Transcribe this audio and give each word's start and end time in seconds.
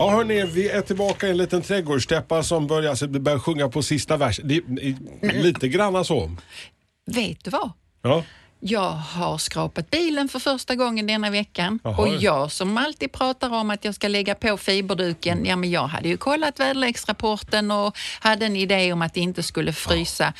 Ja 0.00 0.10
hörni, 0.10 0.44
vi 0.46 0.68
är 0.68 0.80
tillbaka 0.80 1.26
i 1.26 1.30
en 1.30 1.36
liten 1.36 1.62
trädgårdstäppa 1.62 2.42
som 2.42 2.66
börjar, 2.66 2.94
så 2.94 3.08
börjar 3.08 3.38
sjunga 3.38 3.68
på 3.68 3.82
sista 3.82 4.16
versen. 4.16 4.48
Det 4.48 4.56
är 4.56 5.42
Lite 5.42 5.68
granna 5.68 6.04
så. 6.04 6.30
Vet 7.06 7.44
du 7.44 7.50
vad? 7.50 7.70
Ja. 8.02 8.24
Jag 8.60 8.90
har 8.90 9.38
skrapat 9.38 9.90
bilen 9.90 10.28
för 10.28 10.38
första 10.38 10.74
gången 10.74 11.06
denna 11.06 11.30
veckan 11.30 11.80
Jaha. 11.84 11.96
och 11.96 12.08
jag 12.08 12.52
som 12.52 12.78
alltid 12.78 13.12
pratar 13.12 13.54
om 13.54 13.70
att 13.70 13.84
jag 13.84 13.94
ska 13.94 14.08
lägga 14.08 14.34
på 14.34 14.56
fiberduken, 14.56 15.44
ja 15.44 15.56
men 15.56 15.70
jag 15.70 15.86
hade 15.86 16.08
ju 16.08 16.16
kollat 16.16 16.60
väderleksrapporten 16.60 17.70
och 17.70 17.96
hade 18.20 18.46
en 18.46 18.56
idé 18.56 18.92
om 18.92 19.02
att 19.02 19.14
det 19.14 19.20
inte 19.20 19.42
skulle 19.42 19.72
frysa. 19.72 20.32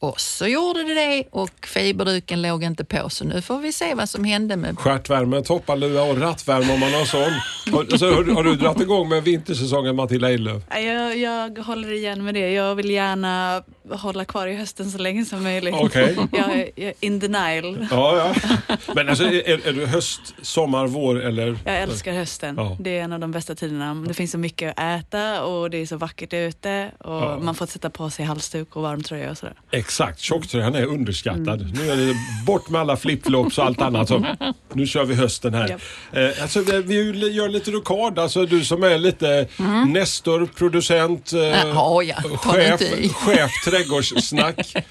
Och 0.00 0.20
så 0.20 0.46
gjorde 0.46 0.82
det 0.82 0.94
det 0.94 1.24
och 1.30 1.66
fiberduken 1.66 2.42
låg 2.42 2.64
inte 2.64 2.84
på 2.84 3.10
så 3.10 3.24
nu 3.24 3.42
får 3.42 3.58
vi 3.58 3.72
se 3.72 3.94
vad 3.94 4.08
som 4.08 4.24
hände 4.24 4.56
med 4.56 4.78
Stjärtvärme, 4.78 5.42
topparlua 5.42 6.02
och 6.02 6.18
rattvärme 6.18 6.74
om 6.74 6.80
man 6.80 6.92
har 6.92 7.04
sån. 7.04 7.32
Har, 7.72 7.96
så 7.96 8.06
har, 8.14 8.34
har 8.34 8.44
du 8.44 8.56
dragit 8.56 8.80
igång 8.82 9.08
med 9.08 9.22
vintersäsongen 9.24 9.96
Matilda 9.96 10.28
Eilöf? 10.30 10.62
Nej, 10.70 10.86
Jag, 10.86 11.18
jag 11.18 11.58
håller 11.64 11.92
igen 11.92 12.24
med 12.24 12.34
det. 12.34 12.50
Jag 12.52 12.74
vill 12.74 12.90
gärna 12.90 13.62
hålla 13.90 14.24
kvar 14.24 14.46
i 14.46 14.54
hösten 14.56 14.90
så 14.90 14.98
länge 14.98 15.24
som 15.24 15.42
möjligt. 15.42 15.74
Okej. 15.78 16.16
Jag 16.32 16.50
är 16.52 16.68
jag 16.76 16.88
är 16.88 16.94
in 17.00 17.18
denial. 17.18 17.86
Ja, 17.90 18.34
ja. 18.68 18.76
Men 18.94 19.08
alltså 19.08 19.24
är, 19.24 19.68
är 19.68 19.72
du 19.72 19.86
höst, 19.86 20.20
sommar, 20.42 20.86
vår 20.86 21.22
eller? 21.24 21.58
Jag 21.64 21.82
älskar 21.82 22.12
hösten. 22.12 22.54
Ja. 22.58 22.76
Det 22.80 22.98
är 22.98 23.02
en 23.02 23.12
av 23.12 23.20
de 23.20 23.30
bästa 23.32 23.54
tiderna. 23.54 23.94
Det 23.94 24.14
finns 24.14 24.30
så 24.30 24.38
mycket 24.38 24.74
att 24.76 25.04
äta 25.06 25.44
och 25.44 25.70
det 25.70 25.76
är 25.82 25.86
så 25.86 25.96
vackert 25.96 26.32
ute 26.34 26.90
och 26.98 27.14
Ja. 27.14 27.38
man 27.42 27.54
får 27.54 27.66
sätta 27.66 27.90
på 27.90 28.10
sig 28.10 28.24
halsduk 28.24 28.76
och 28.76 28.82
varm 28.82 29.02
tröja 29.02 29.30
och 29.30 29.38
sådär. 29.38 29.54
Exakt, 29.70 30.20
tjocktröjan 30.20 30.74
är 30.74 30.84
underskattad. 30.86 31.70
Nu 31.78 31.90
är 31.90 31.96
det 31.96 32.14
bort 32.46 32.68
med 32.68 32.80
alla 32.80 32.96
flipflops 32.96 33.58
och 33.58 33.64
allt 33.64 33.80
annat. 33.82 34.08
Så 34.08 34.26
nu 34.72 34.86
kör 34.86 35.04
vi 35.04 35.14
hösten 35.14 35.54
här. 35.54 35.68
Japp. 35.70 35.80
Eh, 36.12 36.42
alltså, 36.42 36.60
vi- 36.60 36.82
vi 37.12 37.30
gör 37.32 37.48
lite 37.60 37.70
rokad. 37.70 38.18
Alltså, 38.18 38.46
du 38.46 38.64
som 38.64 38.82
är 38.82 38.98
lite 38.98 39.48
Nestor, 39.86 40.46
producent, 40.46 41.32
eh, 41.32 41.40
ja. 41.40 42.22
Ta 42.42 42.52
chef, 42.52 42.80
chef 43.12 43.50
trädgårdssnack. 43.64 44.74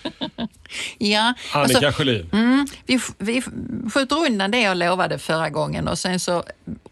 Ja, 0.98 1.34
Annika 1.54 1.78
alltså, 1.78 1.92
Sjölin. 1.92 2.30
mm, 2.32 2.68
vi, 2.86 3.00
vi 3.18 3.42
skjuter 3.94 4.26
undan 4.26 4.52
det 4.52 4.62
jag 4.62 4.78
lovade 4.78 5.20
förra 5.20 5.50
gången 5.50 5.88
och 5.88 6.00
sen 6.00 6.20
så 6.20 6.44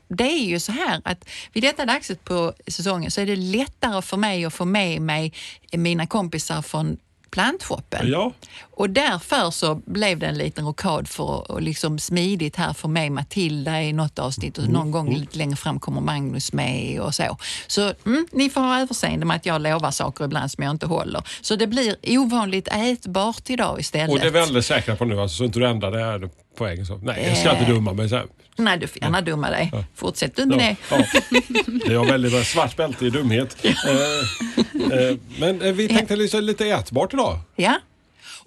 det 0.08 0.24
är 0.24 0.46
ju 0.46 0.60
så 0.60 0.72
här 0.72 1.02
att 1.04 1.30
vid 1.54 1.64
detta 1.64 1.86
dagset 1.86 2.24
på 2.24 2.54
säsongen 2.68 3.12
så 3.12 3.22
är 3.22 3.26
det 3.26 3.36
lättare 3.36 4.02
för 4.02 4.18
mig 4.18 4.46
att 4.46 4.54
få 4.54 4.66
med 4.66 5.02
mig 5.02 5.34
mina 5.72 6.08
kompisar 6.08 6.62
från 6.62 6.98
plantshoppen. 7.32 8.08
Ja. 8.12 8.32
Och 8.72 8.90
därför 8.90 9.52
så 9.52 9.76
blev 9.86 10.20
det 10.20 10.26
en 10.28 10.38
liten 10.38 10.66
rokad 10.66 11.08
för 11.08 11.58
att 11.58 11.64
liksom 11.64 12.00
smidigt 12.00 12.56
här 12.56 12.74
få 12.74 12.88
med 12.88 13.12
Matilda 13.12 13.82
i 13.84 13.94
något 13.94 14.20
avsnitt 14.20 14.58
och 14.58 14.68
någon 14.70 14.92
gång 14.92 15.16
lite 15.16 15.38
längre 15.38 15.56
fram 15.56 15.80
kommer 15.80 16.02
Magnus 16.02 16.54
med 16.54 17.00
och 17.02 17.16
så. 17.16 17.38
Så 17.68 17.94
mm, 18.06 18.28
ni 18.32 18.50
får 18.50 18.62
ha 18.62 18.82
överseende 18.82 19.26
med 19.26 19.36
att 19.38 19.46
jag 19.46 19.62
lovar 19.62 19.92
saker 19.92 20.26
ibland 20.26 20.52
som 20.52 20.64
jag 20.64 20.72
inte 20.72 20.86
håller. 20.86 21.24
Så 21.42 21.56
det 21.56 21.68
blir 21.68 21.96
ovanligt 22.08 22.68
ätbart 22.72 23.50
idag 23.50 23.80
istället. 23.80 24.10
Och 24.10 24.20
det 24.20 24.40
är 24.40 24.42
alldeles 24.42 24.68
säkra 24.68 24.96
på 24.96 25.06
nu, 25.06 25.22
alltså, 25.22 25.38
så 25.38 25.44
inte 25.44 25.60
du 25.60 25.68
ändrar 25.68 25.92
det 25.92 26.00
här 26.06 26.30
på 26.58 26.64
vägen. 26.64 26.86
Så. 26.86 26.98
Nej, 26.98 27.26
jag 27.28 27.38
ska 27.38 27.50
Eh. 27.50 27.60
inte 27.60 27.72
dumma 27.72 27.94
mig. 27.94 28.10
Så 28.10 28.16
här. 28.16 28.26
Nej, 28.58 28.78
du 28.78 28.88
får 28.88 29.02
gärna 29.04 29.22
dumma 29.22 29.50
dig. 29.50 29.72
Fortsätt 29.96 30.36
du 30.36 30.46
med 30.46 30.76
Ja, 30.90 30.98
det. 30.98 31.06
ja. 31.14 31.22
Det 31.86 31.94
är 31.94 32.06
väldigt 32.06 32.48
svart 32.48 32.76
bälte 32.76 33.06
i 33.06 33.10
dumhet. 33.10 33.58
Eh, 33.66 33.72
eh, 35.00 35.18
men 35.40 35.62
eh, 35.62 35.72
vi 35.74 35.88
tänkte 35.88 36.16
liksom 36.16 36.44
lite 36.44 36.66
ätbart 36.68 37.14
idag. 37.14 37.40
Ja. 37.56 37.80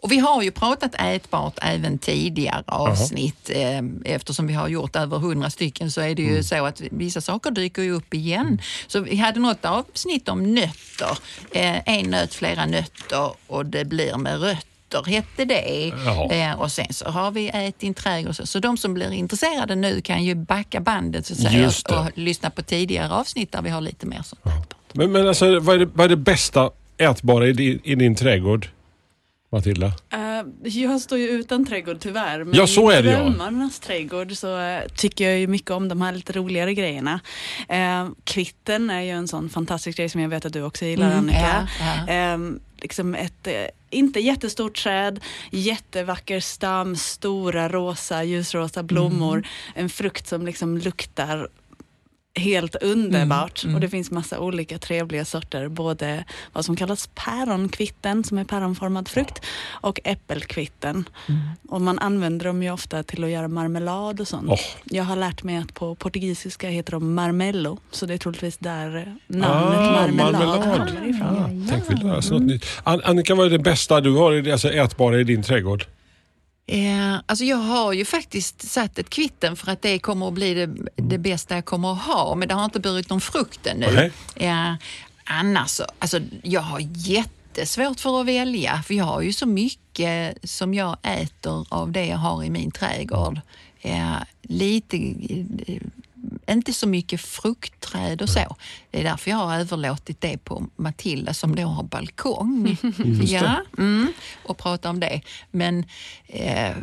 Och 0.03 0.13
vi 0.13 0.19
har 0.19 0.43
ju 0.43 0.51
pratat 0.51 0.95
ätbart 1.01 1.59
även 1.63 1.99
tidigare 1.99 2.63
avsnitt. 2.67 3.51
Eh, 3.51 3.81
Eftersom 4.15 4.47
vi 4.47 4.55
har 4.55 4.69
gjort 4.69 4.97
över 4.97 5.19
hundra 5.19 5.51
stycken 5.51 5.91
så 5.91 6.01
är 6.01 6.15
det 6.15 6.23
ju 6.23 6.31
Mm. 6.31 6.43
så 6.43 6.65
att 6.67 6.81
vissa 6.91 7.21
saker 7.21 7.51
dyker 7.51 7.83
ju 7.83 7.93
upp 7.93 8.15
igen. 8.15 8.61
Så 8.87 9.01
vi 9.01 9.17
hade 9.17 9.41
något 9.41 9.65
avsnitt 9.65 10.29
om 10.29 10.55
nötter. 10.55 11.19
Eh, 11.53 11.89
En 11.89 12.11
nöt, 12.11 12.35
flera 12.35 12.67
nötter 12.67 13.31
och 13.47 13.67
det 13.67 13.85
blir 13.85 14.17
med 14.17 14.41
rötter 14.41 14.70
hette 15.07 15.45
det. 15.45 15.93
Jaha. 16.05 16.33
Eh, 16.33 16.61
och 16.61 16.73
sen 16.73 16.87
så 16.91 17.11
har 17.11 17.31
vi 17.31 17.51
Ät 17.55 17.79
din 17.79 17.95
trädgård. 17.95 18.37
Så, 18.37 18.47
så 18.47 18.59
de 18.59 18.77
som 18.77 18.95
blir 18.95 19.13
intresserade 19.13 19.75
nu 19.75 20.01
kan 20.01 20.25
ju 20.25 20.35
backa 20.35 20.81
bandet 20.81 21.27
så 21.27 21.33
att 21.33 21.39
säga, 21.41 22.01
och 22.01 22.19
lyssna 22.19 22.51
på 22.51 22.63
tidigare 22.63 23.13
avsnitt 23.13 23.53
där 23.53 23.63
vi 23.63 23.71
har 23.71 23.81
lite 23.81 24.07
mer 24.07 24.23
sånt. 24.23 24.75
Men, 24.93 25.13
men 25.13 25.29
alltså, 25.29 25.61
vad, 25.61 25.75
är 25.75 25.79
det, 25.79 25.89
vad 25.95 26.05
är 26.05 26.09
det 26.09 26.17
bästa 26.17 26.71
ätbara 26.99 27.47
i 27.49 27.53
din, 27.53 27.81
i 27.85 27.95
din 27.95 28.15
trädgård? 28.15 28.69
Matilda? 29.53 29.87
Eh, 29.87 30.71
jag 30.83 31.01
står 31.01 31.19
ju 31.19 31.29
utan 31.29 31.67
trädgård 31.67 31.97
tyvärr. 32.01 32.45
Men 32.45 32.55
Ja, 32.55 32.67
så 32.67 32.91
är 32.91 33.03
det, 33.03 33.11
ja. 33.11 33.19
i 33.19 33.23
drömmarnas 33.23 33.81
trädgård 33.81 34.33
så 34.37 34.59
eh, 34.59 34.83
tycker 34.97 35.29
jag 35.31 35.39
ju 35.39 35.47
mycket 35.47 35.71
om 35.71 35.89
de 35.89 36.03
här 36.03 36.13
lite 36.13 36.33
roligare 36.33 36.75
grejerna. 36.75 37.21
Uh, 37.73 38.11
kvitten 38.25 38.91
är 38.91 39.01
ju 39.01 39.11
en 39.11 39.29
sån 39.29 39.49
fantastisk 39.51 39.97
grej 39.97 40.09
som 40.09 40.21
jag 40.21 40.29
vet 40.29 40.45
att 40.45 40.53
du 40.53 40.63
också 40.63 40.85
gillar 40.85 41.07
Mm, 41.07 41.19
Annika. 41.19 41.69
ja, 41.81 42.15
ja. 42.15 42.39
Liksom 42.83 43.15
ett, 43.15 43.49
inte 43.91 44.21
jättestort 44.21 44.83
träd, 44.83 45.21
jättevacker 45.51 46.41
stam, 46.41 46.97
stora 46.97 47.69
rosa, 47.69 48.25
ljusrosa 48.25 48.83
blommor. 48.83 49.37
Mm. 49.37 49.49
En 49.75 49.89
frukt 49.89 50.29
som 50.29 50.47
liksom 50.47 50.79
luktar 50.79 51.49
helt 52.35 52.75
underbart. 52.75 53.65
Mm, 53.65 53.75
Och 53.75 53.81
det 53.81 53.89
finns 53.89 54.11
massa 54.11 54.39
olika 54.41 54.79
trevliga 54.79 55.25
sorter. 55.25 55.69
Både 55.69 56.25
vad 56.53 56.65
som 56.65 56.77
kallas 56.77 57.09
päronkvitten 57.15 58.25
som 58.25 58.39
är 58.39 58.45
päronformad 58.45 59.09
frukt 59.09 59.45
och 59.71 60.01
äppelkvitten. 60.05 61.09
Mm. 61.29 61.41
Och 61.69 61.81
man 61.81 61.99
använder 61.99 62.47
dem 62.47 62.63
ju 62.63 62.71
ofta 62.71 63.03
till 63.03 63.25
att 63.25 63.31
göra 63.31 63.49
marmelad 63.49 64.21
och 64.21 64.29
sånt. 64.29 64.49
Åh. 64.51 64.59
Jag 64.85 65.05
har 65.05 65.17
lärt 65.17 65.43
mig 65.43 65.57
att 65.57 65.75
på 65.75 65.95
portugisiska 65.95 66.69
heter 66.69 66.93
de 66.93 67.15
marmello. 67.15 67.79
Så 67.91 68.07
det 68.07 68.15
är 68.15 68.19
troligtvis 68.19 68.57
där 68.59 69.17
namnet 69.27 69.51
Ah, 69.51 69.91
marmelad, 69.93 70.33
marmelad. 70.33 70.63
kommer 70.87 71.09
ifrån. 71.09 71.67
Tänk 71.71 72.03
vi 72.05 72.11
oss 72.11 72.31
något 72.31 72.43
nytt. 72.43 72.67
An- 72.85 73.01
Annika, 73.05 73.35
vad 73.35 73.47
är 73.47 73.51
det 73.51 73.59
bästa 73.59 74.01
du 74.01 74.15
har 74.17 74.51
alltså 74.51 74.73
ätbara 74.73 75.21
i 75.21 75.25
din 75.25 75.43
trädgård? 75.43 75.85
Eh, 76.67 77.15
alltså 77.27 77.45
jag 77.45 77.57
har 77.57 77.93
ju 77.93 78.05
faktiskt 78.05 78.63
satt 78.71 78.99
ett 78.99 79.11
kvitten 79.11 79.57
för 79.57 79.73
att 79.73 79.83
det 79.83 79.99
kommer 79.99 80.29
att 80.29 80.35
bli 80.35 80.55
det, 80.55 80.67
det 80.97 81.19
bästa 81.19 81.55
jag 81.55 81.65
kommer 81.65 81.93
att 81.93 82.03
ha, 82.03 82.35
men 82.35 82.49
det 82.49 82.55
har 82.55 82.65
inte 82.65 82.81
burit 82.81 83.11
någon 83.11 83.21
frukt 83.21 83.67
ännu. 83.67 83.87
Nej. 83.95 84.13
Eh, 84.37 84.75
annars, 85.25 85.71
så- 85.71 85.85
alltså 85.99 86.21
jag 86.43 86.61
har 86.61 86.81
jättesvårt 86.95 88.01
för 88.01 88.21
att 88.21 88.27
välja, 88.27 88.83
för 88.87 88.95
jag 88.95 89.05
har 89.05 89.21
ju 89.21 89.33
så 89.33 89.47
mycket 89.47 90.39
som 90.51 90.75
jag 90.75 90.97
äter 91.03 91.67
av 91.69 91.93
det 91.93 92.07
jag 92.07 92.17
har 92.19 92.45
i 92.45 92.51
min 92.51 92.71
trädgård. 92.71 93.41
Eh, 93.81 94.13
lite, 94.43 94.97
inte 96.51 96.73
så 96.73 96.89
mycket 96.89 97.21
fruktträd 97.21 98.23
och 98.23 98.29
så. 98.29 98.57
Det 98.91 99.01
är 99.01 99.05
därför 99.05 99.31
jag 99.31 99.39
har 99.39 99.57
överlåtit 99.57 100.21
det 100.21 100.45
på 100.45 100.67
Matilda 100.77 101.35
som 101.35 101.57
då 101.57 101.63
har 101.63 101.83
balkong. 101.83 102.77
ja, 103.25 103.57
mm, 103.79 104.13
och 104.45 104.59
prata 104.59 104.91
om 104.91 105.01
det. 105.01 105.21
Men 105.51 105.85
eh, 106.27 106.77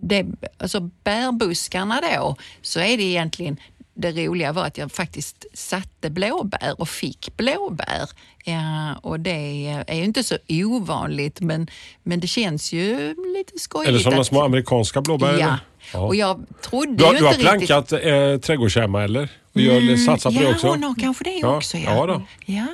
det, 0.00 0.26
alltså 0.58 0.80
bärbuskarna 0.80 2.00
då, 2.00 2.36
så 2.62 2.80
är 2.80 2.96
det 2.96 3.02
egentligen 3.02 3.56
det 3.94 4.12
roliga 4.12 4.52
var 4.52 4.64
att 4.64 4.78
jag 4.78 4.92
faktiskt 4.92 5.46
satte 5.54 6.10
blåbär 6.10 6.74
och 6.80 6.88
fick 6.88 7.36
blåbär. 7.36 8.08
Ja, 8.44 8.94
och 8.94 9.20
det 9.20 9.66
är 9.86 9.94
ju 9.94 10.04
inte 10.04 10.24
så 10.24 10.38
ovanligt 10.48 11.40
men, 11.40 11.68
men 12.02 12.20
det 12.20 12.26
känns 12.26 12.72
ju 12.72 13.14
lite 13.36 13.58
skojigt. 13.58 13.88
Eller 13.88 13.98
sådana 13.98 14.20
att- 14.20 14.26
små 14.26 14.42
amerikanska 14.42 15.00
blåbär? 15.00 15.38
Ja. 15.38 15.58
Ja. 15.92 16.00
Och 16.00 16.16
jag 16.16 16.46
trodde 16.62 16.94
Du 16.96 17.04
har, 17.04 17.12
ju 17.12 17.18
du 17.18 17.24
har 17.24 17.32
inte 17.34 17.52
riktigt... 17.52 17.68
plankat 17.68 17.92
eh, 17.92 18.36
trädgårdshemma 18.40 19.02
eller? 19.04 19.28
Och 19.52 19.60
gör, 19.60 19.76
Mm, 19.78 19.96
satsar 19.96 20.30
på 20.30 20.36
ja, 20.36 20.40
det 20.48 20.54
också? 20.54 20.68
hon 20.68 20.82
har 20.82 20.94
kanske 21.00 21.24
det 21.24 21.30
Ja, 21.38 21.56
också. 21.56 21.76
ja 21.78 22.06
då. 22.06 22.22
Ja. 22.46 22.66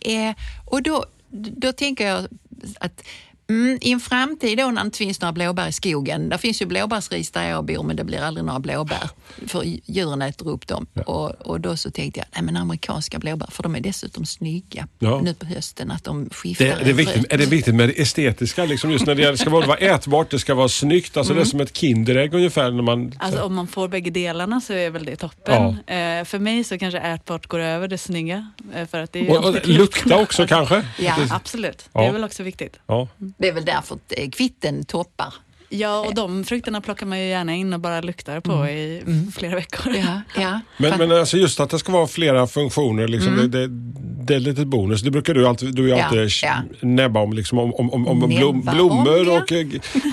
Eh, 0.00 0.34
och 0.66 0.82
då, 0.82 1.04
då 1.30 1.72
tänker 1.72 2.06
jag 2.06 2.26
att 2.80 3.04
Mm, 3.52 3.78
I 3.80 3.92
en 3.92 4.00
framtid 4.00 4.58
då 4.58 4.66
när 4.70 4.82
det 4.82 4.86
inte 4.86 4.98
finns 4.98 5.20
några 5.20 5.32
blåbär 5.32 5.68
i 5.68 5.72
skogen. 5.72 6.28
Det 6.28 6.38
finns 6.38 6.62
ju 6.62 6.66
blåbärsris 6.66 7.30
där 7.30 7.48
jag 7.48 7.64
bor 7.64 7.82
men 7.82 7.96
det 7.96 8.04
blir 8.04 8.18
aldrig 8.20 8.44
några 8.44 8.60
blåbär 8.60 9.10
för 9.46 9.62
djuren 9.84 10.22
äter 10.22 10.48
upp 10.48 10.66
dem. 10.68 10.86
Och, 11.06 11.30
och 11.30 11.60
då 11.60 11.76
så 11.76 11.90
tänkte 11.90 12.20
jag, 12.20 12.26
nej 12.34 12.42
men 12.42 12.56
amerikanska 12.56 13.18
blåbär 13.18 13.46
för 13.50 13.62
de 13.62 13.76
är 13.76 13.80
dessutom 13.80 14.26
snygga 14.26 14.88
Ja. 14.98 15.20
nu 15.24 15.34
på 15.34 15.46
hösten 15.46 15.90
att 15.90 16.04
de 16.04 16.30
skiftar. 16.30 16.64
Det, 16.64 16.78
det 16.84 16.90
är, 16.90 16.94
viktigt, 16.94 17.32
är 17.32 17.38
det 17.38 17.46
viktigt 17.46 17.74
med 17.74 17.88
det 17.88 18.00
estetiska? 18.02 18.64
Liksom 18.64 18.90
just 18.90 19.06
när 19.06 19.14
det, 19.14 19.30
det 19.30 19.38
ska 19.38 19.50
vara, 19.50 19.66
vara 19.66 19.78
ätbart, 19.78 20.30
det 20.30 20.38
ska 20.38 20.54
vara 20.54 20.68
snyggt. 20.68 21.16
Alltså 21.16 21.34
Det 21.34 21.40
är 21.40 21.44
som 21.44 21.60
ett 21.60 21.76
Kinderägg 21.76 22.34
ungefär. 22.34 22.70
När 22.70 22.82
man, 22.82 23.12
Alltså 23.18 23.42
om 23.42 23.54
man 23.54 23.66
får 23.66 23.88
bägge 23.88 24.10
delarna 24.10 24.60
så 24.60 24.72
är 24.72 24.90
väl 24.90 25.04
det 25.04 25.16
toppen. 25.16 25.62
Eh, 25.86 26.24
för 26.24 26.38
mig 26.38 26.64
så 26.64 26.78
kanske 26.78 26.98
ätbart 26.98 27.46
går 27.46 27.58
över 27.58 27.88
det 27.88 27.98
snygga. 27.98 28.50
Eh, 28.74 28.86
för 28.86 28.98
att 29.02 29.12
det 29.12 29.26
är 29.28 29.30
och, 29.38 29.44
och, 29.44 29.66
lukta 29.68 30.16
också 30.22 30.46
kanske? 30.46 30.84
Ja. 30.98 31.14
Det- 31.18 31.34
Absolut, 31.34 31.88
Ja. 31.92 32.00
det 32.00 32.06
är 32.06 32.12
väl 32.12 32.24
också 32.24 32.42
viktigt. 32.42 32.78
Det 33.42 33.48
är 33.48 33.52
väl 33.52 33.64
därför 33.64 33.98
eh, 34.08 34.24
att 34.24 34.34
kvitten 34.34 34.84
toppar. 34.84 35.34
Ja, 35.74 36.00
och 36.06 36.14
de 36.14 36.44
frukterna 36.44 36.80
plockar 36.80 37.06
man 37.06 37.20
ju 37.20 37.26
gärna 37.28 37.54
in 37.54 37.72
och 37.74 37.80
bara 37.80 38.00
luktar 38.00 38.40
på 38.40 38.66
i 38.66 39.02
flera 39.36 39.54
veckor. 39.54 39.92
Ja, 39.96 40.20
ja. 40.42 40.60
Men, 40.76 40.98
men 40.98 41.12
alltså 41.12 41.36
just 41.36 41.60
att 41.60 41.70
det 41.70 41.78
ska 41.78 41.92
vara 41.92 42.06
flera 42.06 42.46
funktioner, 42.46 43.08
liksom, 43.08 43.36
det, 43.36 43.48
det, 43.48 43.68
det 44.24 44.34
är 44.34 44.40
lite 44.40 44.64
bonus. 44.66 45.02
Det 45.02 45.10
brukar 45.10 45.34
du 45.34 45.48
alltid, 45.48 45.74
du 45.74 45.92
är 45.92 45.96
Ja, 45.98 46.04
alltid 46.04 46.28
ja. 46.42 46.54
näbba 46.80 47.20
om, 47.20 47.32
liksom, 47.32 47.58
om, 47.58 47.74
om, 47.74 47.90
om, 47.92 48.08
om 48.08 48.28
blom, 48.28 48.60
blommor. 48.60 49.20
om, 49.20 49.26
ja. 49.26 49.40
och, 49.42 49.52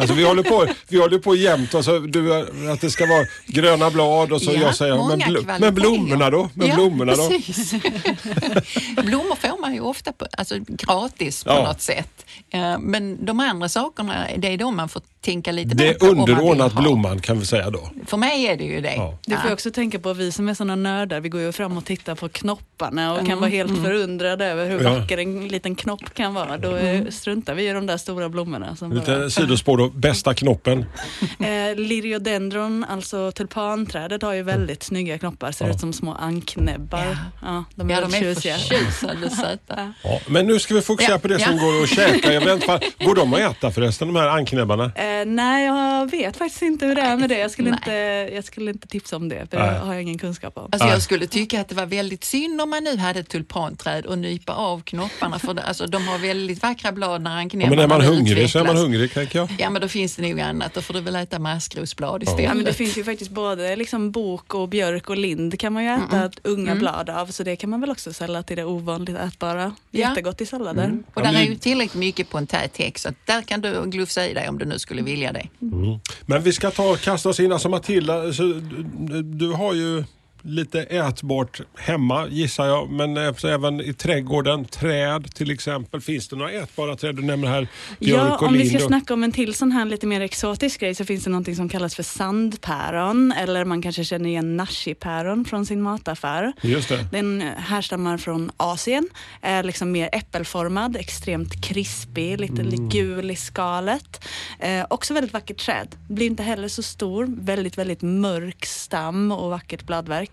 alltså, 0.02 0.16
vi 0.16 0.24
håller 0.24 0.44
på, 0.44 0.66
vi 0.88 0.98
håller 1.00 1.20
på 1.20 1.36
jämt. 1.36 1.76
Alltså, 1.76 2.00
du, 2.00 2.34
att 2.72 2.82
det 2.82 2.90
ska 2.90 3.06
vara 3.06 3.26
gröna 3.48 3.90
blad 3.90 4.32
och 4.32 4.42
så 4.42 4.52
Ja, 4.54 4.60
jag 4.62 4.76
säger, 4.76 5.08
men, 5.08 5.20
bl- 5.22 5.60
men 5.60 5.76
blommorna 5.76 6.30
då? 6.30 6.50
Men 6.54 6.68
ja, 6.68 6.76
blommorna 6.76 7.14
då? 7.16 7.30
Blommor 9.04 9.36
får 9.36 9.62
man 9.62 9.74
ju 9.74 9.80
ofta 9.80 10.12
på, 10.12 10.26
alltså, 10.38 10.56
gratis 10.68 11.44
på 11.44 11.50
Ja. 11.50 11.64
något 11.68 11.82
sätt. 11.82 12.26
Eh, 12.50 12.80
Men 12.80 13.26
de 13.26 13.40
andra 13.40 13.70
sakerna, 13.70 14.28
det 14.38 14.54
är 14.54 14.58
de 14.58 14.76
man 14.76 14.90
får 14.90 15.02
tänka 15.22 15.49
lite 15.52 15.76
Det 15.76 15.88
är 15.88 16.04
underordnat 16.10 16.74
blomman 16.76 17.20
kan 17.20 17.40
vi 17.40 17.46
säga 17.46 17.70
då. 17.70 17.90
För 18.06 18.18
mig 18.18 18.46
är 18.48 18.58
det 18.58 18.64
ju 18.64 18.82
det. 18.82 18.94
Ja. 18.96 19.18
Det 19.26 19.36
får 19.36 19.46
jag 19.46 19.54
också 19.54 19.72
tänka 19.72 20.00
på, 20.00 20.14
vi 20.14 20.32
som 20.32 20.50
är 20.50 20.54
såna 20.54 20.76
nördar, 20.76 21.20
vi 21.20 21.30
går 21.30 21.42
ju 21.42 21.52
fram 21.52 21.78
och 21.78 21.86
tittar 21.86 22.16
på 22.16 22.30
knopparna 22.30 23.14
och 23.14 23.28
kan 23.28 23.40
vara 23.40 23.50
helt 23.50 23.84
förundrade 23.84 24.46
över 24.46 24.70
hur 24.70 24.82
Ja. 24.84 24.94
vacker 24.94 25.18
en 25.18 25.48
liten 25.48 25.76
knopp 25.76 26.14
kan 26.14 26.34
vara. 26.34 26.58
Då 26.58 26.76
eh, 26.76 27.06
struntar 27.10 27.54
vi 27.56 27.70
i 27.70 27.74
de 27.74 27.86
där 27.86 27.98
stora 27.98 28.30
blommorna. 28.30 28.76
Som 28.76 28.90
bara... 28.90 29.00
Lite 29.00 29.30
sidospår 29.32 29.78
då, 29.78 29.90
bästa 29.90 30.34
knoppen. 30.34 30.86
Eh, 31.40 31.76
Liriodendron, 31.76 32.86
alltså 32.90 33.32
tulpanträdet, 33.32 34.22
har 34.22 34.34
ju 34.34 34.44
väldigt 34.44 34.84
snygga 34.84 35.18
knoppar. 35.18 35.52
Ser 35.52 35.66
Ja. 35.66 35.72
ut 35.74 35.80
som 35.80 35.94
små 35.94 36.14
anknäbbar. 36.14 37.06
Ja. 37.06 37.16
Ja. 37.42 37.64
de 37.76 37.90
är 37.92 37.94
Ja, 37.96 38.02
de 38.02 38.14
är 38.18 38.34
förtjusande 38.36 39.30
söta. 39.30 39.94
Ja, 40.04 40.20
men 40.28 40.48
nu 40.48 40.60
ska 40.60 40.74
vi 40.74 40.82
fokusera 40.82 41.12
Ja, 41.12 41.20
på 41.20 41.28
det 41.28 41.40
som 41.40 41.56
ja. 41.58 41.64
går 41.64 41.84
att 41.84 41.90
käka. 41.90 42.34
Jag 42.34 42.42
vet 42.46 42.68
går 43.06 43.16
de 43.16 43.34
att 43.34 43.40
äta 43.40 43.72
förresten, 43.72 44.08
de 44.08 44.16
här 44.20 44.28
anknäbbarna? 44.28 44.84
Eh, 44.86 45.26
nej, 45.40 45.66
jag 45.66 46.12
vet 46.12 46.38
faktiskt 46.38 46.62
inte 46.62 46.86
hur 46.86 46.96
det 46.96 47.02
är 47.02 47.18
med 47.18 47.30
det. 47.30 47.38
Jag 47.40 47.52
skulle, 47.52 47.70
Nej. 47.70 47.80
inte, 47.80 48.36
jag 48.36 48.44
skulle 48.44 48.72
inte 48.72 48.88
tipsa 48.88 49.16
om 49.16 49.30
det, 49.30 49.48
för 49.52 49.58
Nej. 49.60 49.72
det 49.74 49.80
har 49.80 49.94
jag 49.94 50.02
ingen 50.04 50.18
kunskap 50.18 50.58
om. 50.58 50.70
Alltså 50.72 50.88
jag 50.88 51.02
skulle 51.02 51.28
tycka 51.28 51.62
att 51.62 51.70
det 51.70 51.76
var 51.76 51.86
väldigt 51.86 52.24
synd 52.24 52.62
om 52.62 52.70
man 52.70 52.84
nu 52.84 52.98
hade 52.98 53.20
ett 53.20 53.30
tulpanträd 53.30 54.06
och 54.06 54.18
nypa 54.18 54.54
av 54.54 54.82
knopparna 54.82 55.40
för 55.40 55.54
det, 55.54 55.62
alltså, 55.64 55.86
de 55.88 56.08
har 56.08 56.18
väldigt 56.18 56.62
vackra 56.64 56.92
blad 56.92 57.22
när 57.22 57.32
Ja, 57.32 57.38
anknäbbarna 57.38 57.76
men 57.76 57.84
är 57.84 57.88
man 57.88 58.02
hungrig 58.02 58.32
utvecklas. 58.32 58.52
så 58.52 58.60
är 58.60 58.64
man 58.66 58.78
hungrig, 58.78 59.14
tänker 59.14 59.40
jag. 59.40 59.50
Ja 59.58 59.70
men 59.70 59.82
då 59.82 59.88
finns 59.88 60.16
det 60.16 60.22
nog 60.22 60.40
annat, 60.40 60.74
då 60.74 60.82
får 60.82 60.94
du 60.94 61.02
väl 61.02 61.16
äta 61.16 61.40
maskrosblad 61.40 62.24
Ja, 62.26 62.32
istället. 62.32 62.56
men 62.56 62.66
det 62.66 62.74
finns 62.74 62.98
ju 62.98 63.04
faktiskt 63.04 63.32
både 63.32 63.76
liksom 63.76 64.12
bok 64.12 64.54
och 64.54 64.70
björk 64.70 65.10
och 65.10 65.18
lind 65.18 65.60
kan 65.60 65.74
man 65.74 65.84
ju 65.84 65.90
äta 65.90 66.30
unga 66.44 66.76
blad 66.76 67.10
av. 67.10 67.28
Så 67.28 67.44
det 67.44 67.56
kan 67.56 67.70
man 67.70 67.82
väl 67.82 67.90
också 67.90 68.14
sälja 68.14 68.44
till 68.44 68.58
det 68.58 68.64
ovanligt 68.66 69.18
ätbara. 69.18 69.76
Ja. 69.92 70.10
Jättegott 70.10 70.42
i 70.42 70.46
sallader. 70.46 70.94
Och 71.14 71.22
Ja, 71.26 71.32
där 71.32 71.40
är 71.40 71.44
ju 71.44 71.56
tillräckligt 71.56 71.96
mycket 72.00 72.30
på 72.30 72.38
en 72.38 72.48
tät 72.48 72.78
häck 72.78 72.98
så 72.98 73.10
där 73.26 73.42
kan 73.42 73.62
du 73.62 73.84
glufsa 73.86 74.28
i 74.28 74.34
dig 74.34 74.50
om 74.50 74.58
du 74.58 74.66
nu 74.66 74.80
skulle 74.80 75.02
vilja 75.02 75.29
det. 75.34 75.48
Mm. 75.62 76.00
Men 76.26 76.42
vi 76.42 76.54
ska 76.54 76.72
ta 76.72 76.92
och 76.92 77.00
kasta 77.00 77.30
oss 77.30 77.40
in. 77.40 77.52
Alltså 77.52 77.70
Matilda, 77.70 78.34
så, 78.34 78.44
du, 78.44 79.24
du 79.24 79.52
har 79.52 79.74
ju 79.74 80.04
lite 80.42 80.82
ätbart 80.82 81.62
hemma 81.78 82.28
gissar 82.28 82.66
jag. 82.66 82.90
Men 82.92 83.18
eh, 83.18 83.34
även 83.46 83.82
i 83.82 83.94
trädgården, 83.94 84.66
träd 84.66 85.36
till 85.36 85.52
exempel. 85.52 86.02
Finns 86.02 86.28
det 86.28 86.36
några 86.36 86.52
ätbara 86.52 86.96
träd? 86.96 87.16
Du 87.16 87.22
nämner 87.22 87.48
här 87.48 87.68
björk 88.00 88.20
Ja, 88.30 88.36
och 88.36 88.44
om 88.44 88.54
vi 88.54 88.70
ska 88.70 88.78
och- 88.78 88.84
snacka 88.84 89.14
om 89.14 89.24
en 89.24 89.32
till 89.32 89.54
sån 89.54 89.72
här 89.72 89.86
lite 89.86 90.08
mer 90.08 90.22
exotisk 90.22 90.80
grej 90.80 90.96
så 90.96 91.06
finns 91.06 91.24
det 91.24 91.30
någonting 91.30 91.56
som 91.56 91.70
kallas 91.70 91.96
för 91.96 92.04
sandpäron 92.04 93.32
eller 93.32 93.66
man 93.66 93.82
kanske 93.82 94.04
känner 94.04 94.30
igen 94.30 94.58
nashipäron 94.58 95.46
från 95.46 95.66
sin 95.66 95.82
mataffär. 95.82 96.54
Just 96.62 96.90
det. 96.90 97.08
Den 97.12 97.42
härstammar 97.58 98.18
från 98.18 98.52
Asien, 98.58 99.10
är 99.42 99.64
liksom 99.64 99.92
mer 99.92 100.10
äppelformad, 100.12 100.96
extremt 100.98 101.64
krispig, 101.66 102.40
lite 102.40 102.62
Mm. 102.62 102.90
gul 102.90 103.32
i 103.32 103.36
skalet. 103.36 104.26
Eh, 104.60 104.86
också 104.90 105.14
väldigt 105.14 105.34
vackert 105.34 105.58
träd. 105.66 105.96
Blir 106.10 106.26
inte 106.26 106.44
heller 106.44 106.68
så 106.68 106.84
stor, 106.84 107.26
väldigt, 107.42 107.78
väldigt 107.78 108.02
mörk 108.02 108.66
stam 108.66 109.32
och 109.32 109.50
vackert 109.50 109.84
bladverk. 109.86 110.29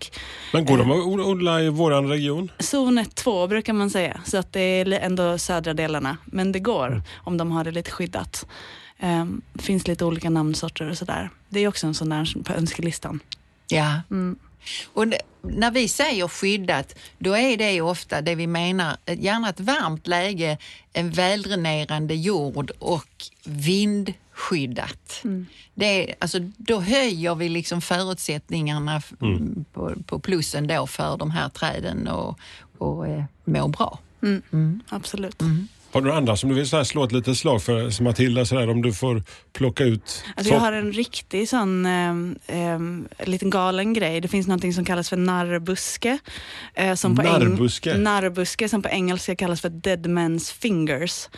Men 0.53 0.65
går 0.65 0.79
de 0.79 0.91
att 0.91 1.07
od- 1.07 1.21
odla 1.21 1.63
i 1.63 1.69
våran 1.69 2.09
region? 2.09 2.51
Zon 2.59 2.99
1, 2.99 3.15
2 3.15 3.47
brukar 3.47 3.73
man 3.73 3.91
säga, 3.91 4.21
så 4.27 4.37
att 4.39 4.53
det 4.53 4.61
är 4.61 4.93
ändå 4.93 5.39
södra 5.39 5.75
delarna. 5.75 6.17
Men 6.25 6.53
det 6.53 6.59
Mm. 6.59 6.63
går 6.73 7.03
om 7.17 7.37
de 7.37 7.51
har 7.53 7.65
det 7.65 7.71
lite 7.71 7.91
skyddat. 7.91 8.47
Um, 9.03 9.43
finns 9.59 9.89
lite 9.89 10.05
olika 10.05 10.31
namnsorter 10.31 10.91
och 10.91 10.99
sådär. 10.99 11.31
Det 11.49 11.61
är 11.61 11.69
också 11.69 11.87
en 11.87 11.95
sån 11.95 12.09
där 12.09 12.43
på 12.45 12.53
önskelistan. 12.53 13.21
Ja. 13.69 14.01
Mm. 14.11 14.37
Och 14.93 15.09
det, 15.09 15.19
när 15.43 15.71
vi 15.71 15.89
säger 15.89 16.29
skyddat, 16.29 16.95
då 17.19 17.37
är 17.37 17.57
det 17.57 17.81
ofta 17.81 18.21
det 18.21 18.35
vi 18.35 18.47
menar, 18.47 18.97
ett- 19.05 19.19
gärna 19.23 19.49
ett 19.49 19.61
varmt 19.61 20.07
läge, 20.07 20.59
en 20.93 21.11
väldränerande 21.11 22.15
jord 22.15 22.71
och 22.79 23.09
vindskyddat. 23.45 25.21
Det 25.75 25.87
är, 26.11 26.15
alltså, 26.19 26.39
då 26.57 26.81
höjer 26.81 27.35
vi 27.35 27.49
liksom 27.49 27.81
förutsättningarna 27.81 28.97
f- 28.97 29.13
på, 29.73 29.95
på 30.07 30.19
plussen 30.19 30.67
då 30.67 30.87
för 30.87 31.17
de 31.17 31.31
här 31.31 31.49
träden 31.49 32.09
och, 32.09 32.39
och 32.79 33.07
eh, 33.09 33.25
må 33.45 33.69
bra. 33.69 33.99
Absolut. 34.89 35.43
Har 35.97 36.01
du 36.01 36.07
några 36.07 36.19
andra 36.19 36.37
som 36.37 36.49
du 36.49 36.55
vill 36.55 36.69
så 36.69 36.77
här 36.77 36.85
slå 36.85 37.05
ett 37.05 37.13
litet 37.13 37.37
slag 37.39 37.63
för? 37.63 37.91
Som 37.91 38.05
Matilda, 38.05 38.45
så 38.45 38.55
där, 38.55 38.71
om 38.71 38.83
du 38.83 38.93
får 38.93 39.23
plocka 39.53 39.85
ut. 39.85 40.25
Alltså 40.37 40.53
jag 40.53 40.61
har 40.61 40.73
en 40.73 40.93
riktig 40.93 41.49
sån 41.49 41.87
um, 41.87 42.39
um, 42.49 43.09
liten 43.25 43.51
galen 43.51 43.93
grej. 43.93 44.21
Det 44.21 44.29
finns 44.29 44.47
någonting 44.47 44.75
som 44.75 44.85
kallas 44.85 45.09
för 45.09 45.17
narrbuske. 45.17 46.19
eh, 46.75 46.95
som 46.95 47.17
på 47.17 47.23
Narrbuske? 47.23 47.97
narrbuske 47.97 48.69
som 48.69 48.83
på 48.83 48.89
engelska 48.89 49.37
kallas 49.37 49.61
för 49.61 49.69
dead 49.69 50.07
man's 50.07 50.53
fingers. 50.61 51.29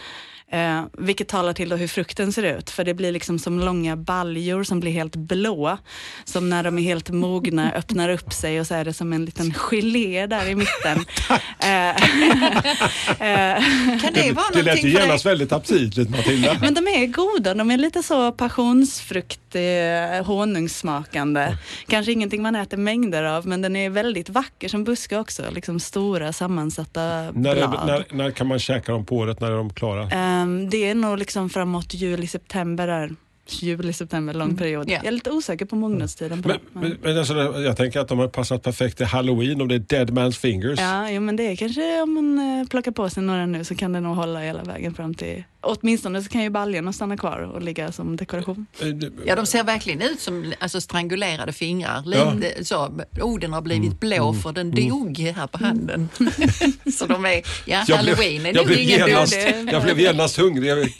Eh, 0.50 0.82
vilket 0.98 1.28
talar 1.28 1.52
till 1.52 1.68
då 1.68 1.76
hur 1.76 1.88
frukten 1.88 2.32
ser 2.32 2.42
ut. 2.42 2.70
För 2.70 2.84
det 2.84 2.94
blir 2.94 3.12
liksom 3.12 3.38
som 3.38 3.60
långa 3.60 3.96
baljor 3.96 4.64
som 4.64 4.80
blir 4.80 4.92
helt 4.92 5.16
blå. 5.16 5.78
Som 6.24 6.50
när 6.50 6.62
de 6.62 6.78
är 6.78 6.82
helt 6.82 7.10
mogna 7.10 7.72
öppnar 7.76 8.08
upp 8.08 8.32
sig 8.32 8.60
och 8.60 8.66
så 8.66 8.74
är 8.74 8.84
det 8.84 8.92
som 8.92 9.12
en 9.12 9.24
liten 9.24 9.54
gelé 9.54 10.26
där 10.26 10.48
i 10.48 10.54
mitten. 10.54 11.04
Eh, 11.60 11.88
eh, 11.88 13.62
Kan 14.00 14.12
det, 14.12 14.32
vara 14.32 14.46
det 14.54 14.62
lät 14.62 14.84
ju 14.84 14.90
genast 14.90 15.26
väldigt 15.26 15.52
aptitligt 15.52 16.10
Matilda. 16.10 16.56
men 16.60 16.74
de 16.74 16.88
är 16.88 17.06
goda, 17.06 17.54
de 17.54 17.70
är 17.70 17.76
lite 17.76 18.02
så 18.02 18.32
passionsfrukt, 18.32 19.54
eh, 19.54 20.26
honungssmakande. 20.26 21.56
Kanske 21.86 22.12
ingenting 22.12 22.42
man 22.42 22.56
äter 22.56 22.76
mängder 22.76 23.22
av, 23.22 23.46
men 23.46 23.62
den 23.62 23.76
är 23.76 23.90
väldigt 23.90 24.28
vacker 24.28 24.68
som 24.68 24.84
buske 24.84 25.16
också. 25.18 25.42
Liksom 25.50 25.80
stora 25.80 26.32
sammansatta 26.32 27.00
när, 27.00 27.32
blad. 27.32 27.56
är, 27.56 27.86
när, 27.86 28.04
när 28.10 28.30
kan 28.30 28.46
man 28.46 28.58
käka 28.58 28.92
dem 28.92 29.06
på 29.06 29.16
året? 29.16 29.40
När 29.40 29.50
är 29.50 29.56
de 29.56 29.70
klara? 29.74 30.08
Um, 30.42 30.70
det 30.70 30.88
är 30.88 30.94
nog 30.94 31.18
liksom 31.18 31.50
framåt 31.50 31.94
juli, 31.94 32.26
september 32.26 32.86
där. 32.86 33.14
Juli, 33.52 33.92
september, 33.92 34.34
lång 34.34 34.56
period. 34.56 34.90
Ja. 34.90 34.94
Jag 34.96 35.06
är 35.06 35.10
lite 35.10 35.30
osäker 35.30 35.64
på 35.64 35.76
mognadstiden 35.76 36.42
på 36.42 36.48
Men, 36.48 36.58
men, 36.72 36.96
men 37.02 37.18
alltså, 37.18 37.34
jag 37.60 37.76
tänker 37.76 38.00
att 38.00 38.08
de 38.08 38.18
har 38.18 38.28
passat 38.28 38.62
perfekt 38.62 38.96
till 38.96 39.06
Halloween 39.06 39.60
om 39.60 39.68
det 39.68 39.74
är 39.74 39.78
Dead 39.78 40.10
Man's 40.10 40.32
Fingers. 40.38 40.78
Ja, 40.80 41.10
jo, 41.10 41.20
men 41.20 41.36
det 41.36 41.42
är 41.46 41.56
kanske 41.56 42.02
om 42.02 42.14
man 42.14 42.60
eh, 42.60 42.66
plockar 42.68 42.90
på 42.92 43.10
sig 43.10 43.22
några 43.22 43.46
nu 43.46 43.64
så 43.64 43.74
kan 43.74 43.92
det 43.92 44.00
nog 44.00 44.16
hålla 44.16 44.40
hela 44.40 44.62
vägen 44.62 44.94
fram 44.94 45.14
till... 45.14 45.44
Åtminstone 45.60 46.22
så 46.22 46.28
kan 46.28 46.42
ju 46.42 46.50
baljorna 46.50 46.92
stanna 46.92 47.16
kvar 47.16 47.38
och 47.54 47.62
ligga 47.62 47.92
som 47.92 48.16
dekoration. 48.16 48.66
Eh, 48.80 48.86
det- 48.86 49.10
Ja, 49.26 49.36
de 49.36 49.46
ser 49.46 49.64
verkligen 49.64 50.02
ut 50.02 50.20
som 50.20 50.52
alltså, 50.58 50.80
strangulerade 50.80 51.52
fingrar. 51.52 52.02
Ja. 52.06 52.32
Lite, 52.34 52.64
så, 52.64 53.00
orden 53.20 53.52
har 53.52 53.60
blivit 53.62 54.00
blå 54.00 54.32
för 54.34 54.52
den 54.52 54.70
dog 54.88 55.18
här 55.18 55.46
på 55.46 55.64
handen. 55.64 56.08
så 56.98 57.06
de 57.06 57.24
är, 57.24 57.30
ja, 57.34 57.42
Jag 57.66 57.84
blev, 57.86 57.96
halloween 58.16 58.42
är 58.42 58.46
jag, 58.46 58.56
nog 58.56 58.66
blev 58.66 58.78
ingen 58.78 59.08
genast, 59.08 59.36
jag 59.72 59.82
blev 59.82 60.00
genast 60.00 60.36
hungrig. 60.38 60.94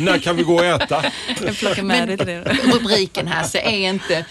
När 0.00 0.18
kan 0.18 0.36
vi 0.36 0.42
gå 0.42 0.54
och 0.54 0.64
äta? 0.64 1.04
Med 1.86 2.18
till 2.18 2.26
det. 2.26 2.40
Rubriken 2.74 3.28
Hasse 3.28 3.58
är 3.58 3.88
inte 3.88 4.24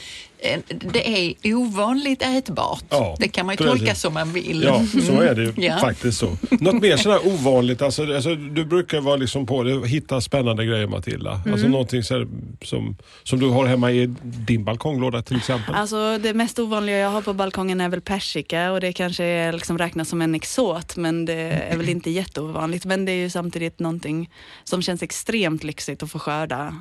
det 0.94 1.34
är 1.44 1.54
ovanligt 1.56 2.22
ätbart. 2.22 2.84
Ja, 2.90 3.16
det 3.20 3.28
kan 3.28 3.46
man 3.46 3.54
ju 3.54 3.58
precis. 3.58 3.80
tolka 3.80 3.96
som 3.96 4.14
man 4.14 4.34
vill. 4.34 4.64
Ja, 4.64 4.86
så 5.08 5.22
är 5.22 5.36
det 5.36 5.42
ju 5.42 5.54
Ja. 5.66 5.78
faktiskt 5.78 6.18
så. 6.18 6.38
Något 6.52 6.82
mer 6.82 6.98
sådär 6.98 7.28
ovanligt, 7.28 7.82
alltså, 7.82 8.16
alltså, 8.16 8.36
du 8.36 8.66
brukar 8.66 9.02
vara 9.02 9.16
liksom 9.16 9.46
på 9.46 9.64
det, 9.64 9.88
hitta 9.88 10.22
spännande 10.22 10.66
grejer 10.66 10.88
Matilda. 10.88 11.32
Mm. 11.32 11.54
Alltså 11.54 11.68
någonting 11.68 12.02
här, 12.10 12.28
som, 12.62 12.96
som 13.24 13.40
du 13.40 13.50
har 13.50 13.66
hemma 13.66 13.92
i 13.92 14.16
din 14.22 14.64
balkonglåda 14.64 15.22
till 15.22 15.38
exempel. 15.38 15.76
Alltså 15.76 16.18
det 16.18 16.34
mest 16.34 16.60
ovanliga 16.60 16.98
jag 16.98 17.10
har 17.10 17.22
på 17.22 17.34
balkongen 17.34 17.82
är 17.82 17.90
väl 17.90 18.02
persika 18.02 18.72
och 18.72 18.82
det 18.82 18.94
kanske 18.94 19.24
är 19.24 19.54
liksom 19.54 19.78
räknas 19.78 20.10
som 20.10 20.22
en 20.22 20.36
exot 20.36 20.96
men 20.96 21.26
det 21.26 21.34
är 21.34 21.78
väl 21.78 21.90
inte 21.90 22.10
jätteovanligt. 22.10 22.86
Men 22.86 23.06
det 23.06 23.12
är 23.12 23.16
ju 23.16 23.30
samtidigt 23.30 23.80
någonting 23.80 24.30
som 24.64 24.82
känns 24.82 25.04
extremt 25.04 25.64
lyxigt 25.64 26.04
att 26.04 26.12
få 26.12 26.20
skörda. 26.20 26.76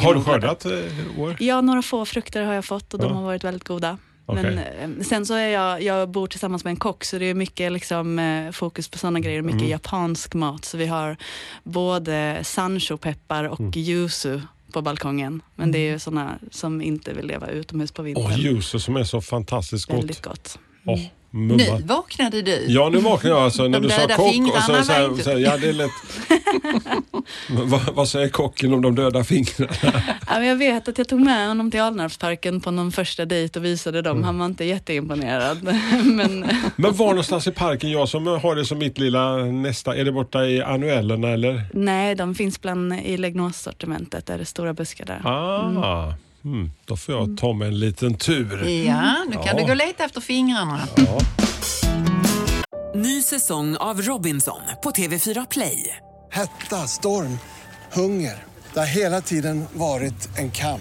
har 0.00 0.14
du 0.14 0.20
skördat 0.22 0.64
eh, 0.64 0.72
år? 1.18 1.36
Ja, 1.38 1.60
några 1.60 1.82
få 1.82 2.04
frukter 2.04 2.42
har 2.42 2.54
jag 2.54 2.64
fått 2.64 2.94
och 2.98 3.08
de 3.08 3.16
har 3.16 3.22
varit 3.24 3.44
väldigt 3.44 3.64
goda. 3.64 3.98
Men 4.26 4.58
eh, 4.58 5.04
sen 5.04 5.26
så 5.26 5.34
är 5.34 5.48
jag, 5.48 5.82
jag 5.82 6.08
bor 6.08 6.26
tillsammans 6.26 6.64
med 6.64 6.70
en 6.70 6.76
kock 6.76 7.04
så 7.04 7.18
det 7.18 7.24
är 7.24 7.34
mycket 7.34 7.72
liksom, 7.72 8.18
eh, 8.18 8.50
fokus 8.52 8.88
på 8.88 8.98
sådana 8.98 9.20
grejer, 9.20 9.42
mycket 9.42 9.60
Mm. 9.60 9.70
japansk 9.70 10.34
mat. 10.34 10.64
Så 10.64 10.76
vi 10.76 10.86
har 10.86 11.16
både 11.64 12.38
sanchopeppar 12.44 13.44
och 13.44 13.60
Mm. 13.60 13.72
yuzu 13.76 14.40
på 14.72 14.82
balkongen. 14.82 15.42
Men 15.56 15.72
det 15.72 15.78
är 15.78 15.92
ju 15.92 15.98
sådana 15.98 16.38
som 16.50 16.82
inte 16.82 17.12
vill 17.12 17.26
leva 17.26 17.46
utomhus 17.48 17.92
på 17.92 18.02
vintern. 18.02 18.24
Åh, 18.26 18.38
ljuset 18.40 18.82
som 18.82 18.96
är 18.96 19.04
så 19.04 19.20
fantastiskt 19.20 19.86
gott. 19.86 19.98
Väldigt 19.98 20.22
gott. 20.22 20.58
Åh, 20.86 20.98
Nu 20.98 21.08
mumma. 21.30 21.78
vaknade 21.84 22.42
du. 22.42 22.64
Ja, 22.68 22.88
nu 22.88 22.98
vaknade 22.98 23.34
jag 23.36 23.44
alltså 23.44 23.62
när 23.62 23.80
De 23.80 23.86
du 23.86 23.88
sa 23.88 24.06
kock. 24.16 24.56
Och 24.56 24.62
så, 24.62 24.82
så, 24.84 24.92
här, 24.92 25.04
inte- 25.10 25.24
så 25.24 25.30
här, 25.30 25.38
ja, 25.38 25.56
det 25.56 25.68
är 25.68 25.72
lätt. 25.72 25.90
Vad, 27.50 27.80
vad 27.94 28.08
säger 28.08 28.28
kocken 28.28 28.74
om 28.74 28.82
de 28.82 28.94
döda 28.94 29.24
fingrarna? 29.24 29.72
Ja, 30.28 30.38
men 30.38 30.46
jag 30.46 30.56
vet 30.56 30.88
att 30.88 30.98
jag 30.98 31.08
tog 31.08 31.20
med 31.20 31.48
honom 31.48 31.70
till 31.70 31.80
Alnarpsparken 31.80 32.60
på 32.60 32.70
någon 32.70 32.92
första 32.92 33.24
dejt 33.24 33.58
och 33.58 33.64
visade 33.64 34.02
dem. 34.02 34.24
Han 34.24 34.38
var 34.38 34.46
inte 34.46 34.64
jätteimponerad. 34.64 35.62
men 36.04 36.46
Men 36.76 36.92
var 36.94 37.08
någonstans 37.08 37.46
i 37.46 37.50
parken, 37.50 37.90
jag 37.90 38.08
som 38.08 38.26
har 38.26 38.54
det 38.56 38.64
som 38.64 38.78
mitt 38.78 38.98
lilla 38.98 39.36
nästa, 39.36 39.96
är 39.96 40.04
det 40.04 40.12
borta 40.12 40.44
i 40.46 40.62
annuellerna 40.62 41.28
eller? 41.28 41.64
nej, 41.72 42.14
de 42.14 42.34
finns 42.34 42.60
bland 42.60 42.92
i 42.94 43.16
Legnos-sortimentet. 43.16 44.26
Där 44.26 44.34
är 44.34 44.38
det 44.38 44.44
stora 44.44 44.72
buskar 44.74 45.04
där. 45.06 45.20
Ah, 45.24 45.68
mm, 45.68 45.82
då 46.84 46.96
får 46.96 47.14
jag 47.14 47.36
ta 47.36 47.52
mig 47.52 47.68
en 47.68 47.78
liten 47.78 48.14
tur. 48.14 48.68
Ja, 48.68 49.24
nu 49.28 49.32
kan 49.32 49.44
Ja. 49.46 49.54
du 49.56 49.62
gå 49.64 49.70
och 49.70 49.76
leta 49.76 50.04
efter 50.04 50.20
fingrarna. 50.20 50.80
Ja. 50.96 51.18
Ny 52.94 53.22
säsong 53.22 53.76
av 53.76 54.02
Robinson 54.02 54.60
på 54.82 54.90
TV4 54.90 55.46
Play. 55.50 55.96
Hetta, 56.32 56.76
storm, 56.76 57.38
hunger. 57.92 58.44
Det 58.72 58.78
har 58.78 58.86
hela 58.86 59.20
tiden 59.20 59.64
varit 59.72 60.38
en 60.38 60.50
kamp. 60.50 60.80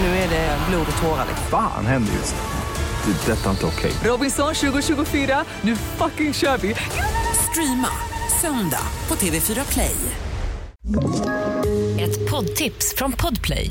Nu 0.00 0.06
är 0.06 0.28
det 0.30 0.58
blod 0.68 0.86
och 0.96 1.02
tårar. 1.02 1.26
Fan 1.50 1.86
händer 1.86 2.12
just 2.12 2.34
det. 2.34 3.12
Det 3.26 3.32
är 3.32 3.36
detta 3.36 3.50
inte 3.50 3.66
okej. 3.66 3.92
Robinson 4.04 4.54
2024, 4.54 5.44
nu 5.62 5.76
fucking 5.76 6.34
kör 6.34 6.58
vi! 6.58 6.74
Streama 7.50 7.88
söndag 8.40 8.82
på 9.08 9.14
TV4 9.14 9.72
Play. 9.72 9.96
Ett 12.00 12.30
poddtips 12.30 12.94
från 12.96 13.12
Podplay. 13.12 13.70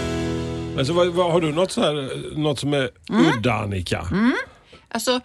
Men 0.75 0.85
så, 0.85 0.93
vad, 0.93 1.07
vad, 1.07 1.31
har 1.31 1.41
du 1.41 1.51
något, 1.51 1.71
så 1.71 1.81
här, 1.81 2.37
något 2.37 2.59
som 2.59 2.73
är 2.73 2.89
udda 3.09 3.53
Annika? 3.53 4.07
Alltså, 4.87 5.21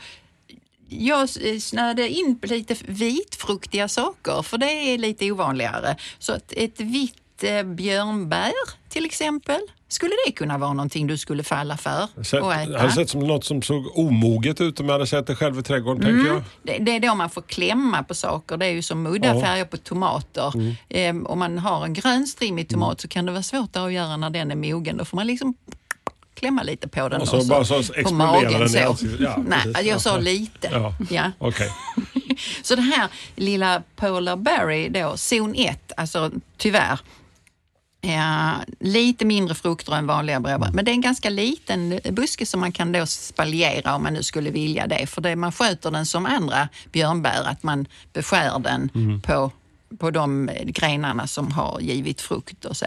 jag 0.88 1.29
snöade 1.62 2.09
in 2.09 2.38
på 2.38 2.47
lite 2.47 2.76
vitfruktiga 2.87 3.88
saker, 3.88 4.43
för 4.43 4.59
det 4.59 4.71
är 4.71 4.99
lite 4.99 5.33
ovanligare. 5.33 5.97
Så 6.19 6.33
att 6.33 6.53
ett 6.53 6.81
vitt 6.81 7.45
eh, 7.45 7.62
björnbär 7.62 8.53
till 8.88 9.05
exempel, 9.05 9.61
skulle 9.88 10.12
det 10.26 10.33
kunna 10.33 10.59
vara 10.59 10.73
någonting 10.73 11.07
du 11.07 11.19
skulle 11.19 11.43
falla 11.43 11.76
för 11.76 12.07
Sett, 12.25 12.31
det 12.43 12.55
äta? 12.55 12.78
hade 12.78 12.93
sett 12.93 13.11
som 13.11 13.21
något 13.21 13.45
som 13.45 13.62
såg 13.62 13.99
omoget 13.99 14.61
ut 14.61 14.81
om 14.81 14.87
jag 14.87 14.93
hade 14.93 15.07
sett 15.07 15.26
det 15.26 15.37
själv 15.37 15.59
i 15.59 15.62
trädgården 15.62 16.02
tänker 16.02 16.26
jag. 16.33 16.43
Det, 16.62 16.78
det 16.78 16.97
är 16.97 17.00
då 17.00 17.14
man 17.14 17.31
får 17.31 17.43
klämma 17.43 18.02
på 18.02 18.14
saker. 18.14 18.57
Det 18.57 18.66
är 18.66 18.71
ju 18.71 18.83
som 18.83 19.07
udda 19.07 19.35
Ja. 19.35 19.40
färger 19.40 19.64
på 19.64 19.76
tomater. 19.76 20.76
Ehm, 20.88 21.26
om 21.26 21.38
man 21.38 21.59
har 21.59 21.85
en 21.85 21.95
grön 21.95 22.26
strimmig 22.26 22.69
tomat 22.69 23.00
så 23.00 23.09
kan 23.09 23.26
det 23.26 23.33
vara 23.33 23.43
svårt 23.43 23.76
att 23.76 23.93
göra 23.93 24.16
när 24.16 24.31
den 24.31 24.50
är 24.50 24.57
mogen. 24.57 24.97
Då 24.97 25.05
får 25.05 25.16
man 25.16 25.26
liksom 25.26 25.55
klämma 26.35 26.62
lite 26.62 26.88
på 26.88 27.09
den 27.09 27.21
Och 27.21 27.28
så 27.28 27.45
bara 27.45 27.64
så 27.64 27.75
på 27.83 27.93
exploderar 27.95 28.59
den 28.59 28.69
så. 28.69 29.07
Ja, 29.21 29.37
Nej, 29.49 29.62
precis. 29.62 29.87
jag 29.87 30.00
sa 30.00 30.19
lite. 30.19 30.69
Ja. 30.73 30.95
Ja. 31.11 31.31
Okej. 31.38 31.71
Så 32.62 32.76
det 32.76 32.83
här 32.83 33.09
lilla 33.37 33.83
Polar 33.97 34.37
Berry 34.37 34.88
då, 34.88 35.16
zon 35.16 35.55
1, 35.57 35.93
alltså 35.97 36.31
tyvärr, 36.57 36.99
Ja, 38.07 38.55
lite 38.81 39.25
mindre 39.25 39.55
frukter 39.55 39.93
än 39.95 40.07
vanliga 40.07 40.41
brädbär. 40.41 40.71
Men 40.73 40.85
det 40.85 40.91
är 40.91 40.95
en 40.95 41.01
ganska 41.01 41.31
liten 41.31 42.01
buske 42.11 42.47
som 42.47 42.61
man 42.61 42.73
kan 42.73 42.93
då 42.93 43.07
spaljera 43.07 43.95
om 43.95 44.03
man 44.03 44.13
nu 44.13 44.23
skulle 44.23 44.51
vilja 44.51 44.87
det. 44.87 45.07
För 45.07 45.21
det, 45.21 45.37
man 45.37 45.53
sköter 45.53 45.91
den 45.91 46.07
som 46.07 46.27
andra 46.27 46.69
björnbär, 46.93 47.43
att 47.45 47.63
man 47.63 47.87
beskär 48.13 48.59
den 48.59 49.21
på, 49.21 49.53
på 49.99 50.11
de 50.11 50.51
grenarna 50.65 51.27
som 51.27 51.53
har 51.53 51.81
givit 51.81 52.21
frukt 52.21 52.65
och 52.65 52.77
så. 52.77 52.87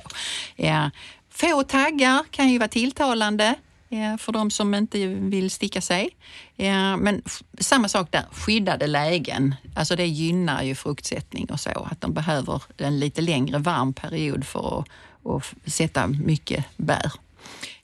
Ja, 0.56 0.90
få 1.30 1.64
taggar 1.64 2.24
kan 2.32 2.50
ju 2.50 2.58
vara 2.58 2.70
tilltalande 2.70 3.56
ja, 3.90 4.18
för 4.18 4.32
de 4.32 4.52
som 4.52 4.76
inte 4.76 5.08
vill 5.08 5.52
sticka 5.52 5.82
sig. 5.82 6.10
Ja, 6.56 6.98
men 6.98 7.22
samma 7.60 7.88
sak 7.88 8.12
där, 8.12 8.24
skyddade 8.32 8.88
lägen. 8.88 9.56
Alltså 9.76 9.96
det 9.96 10.08
gynnar 10.08 10.64
ju 10.64 10.76
fruktsättning 10.76 11.50
och 11.52 11.60
så. 11.60 11.88
Att 11.92 12.02
de 12.02 12.14
behöver 12.14 12.64
en 12.78 13.00
lite 13.00 13.22
längre 13.22 13.58
varm 13.58 13.94
period 13.94 14.46
för 14.46 14.80
att, 14.80 14.88
f- 15.26 15.56
sätta 15.66 16.08
mycket 16.08 16.66
bär. 16.78 17.12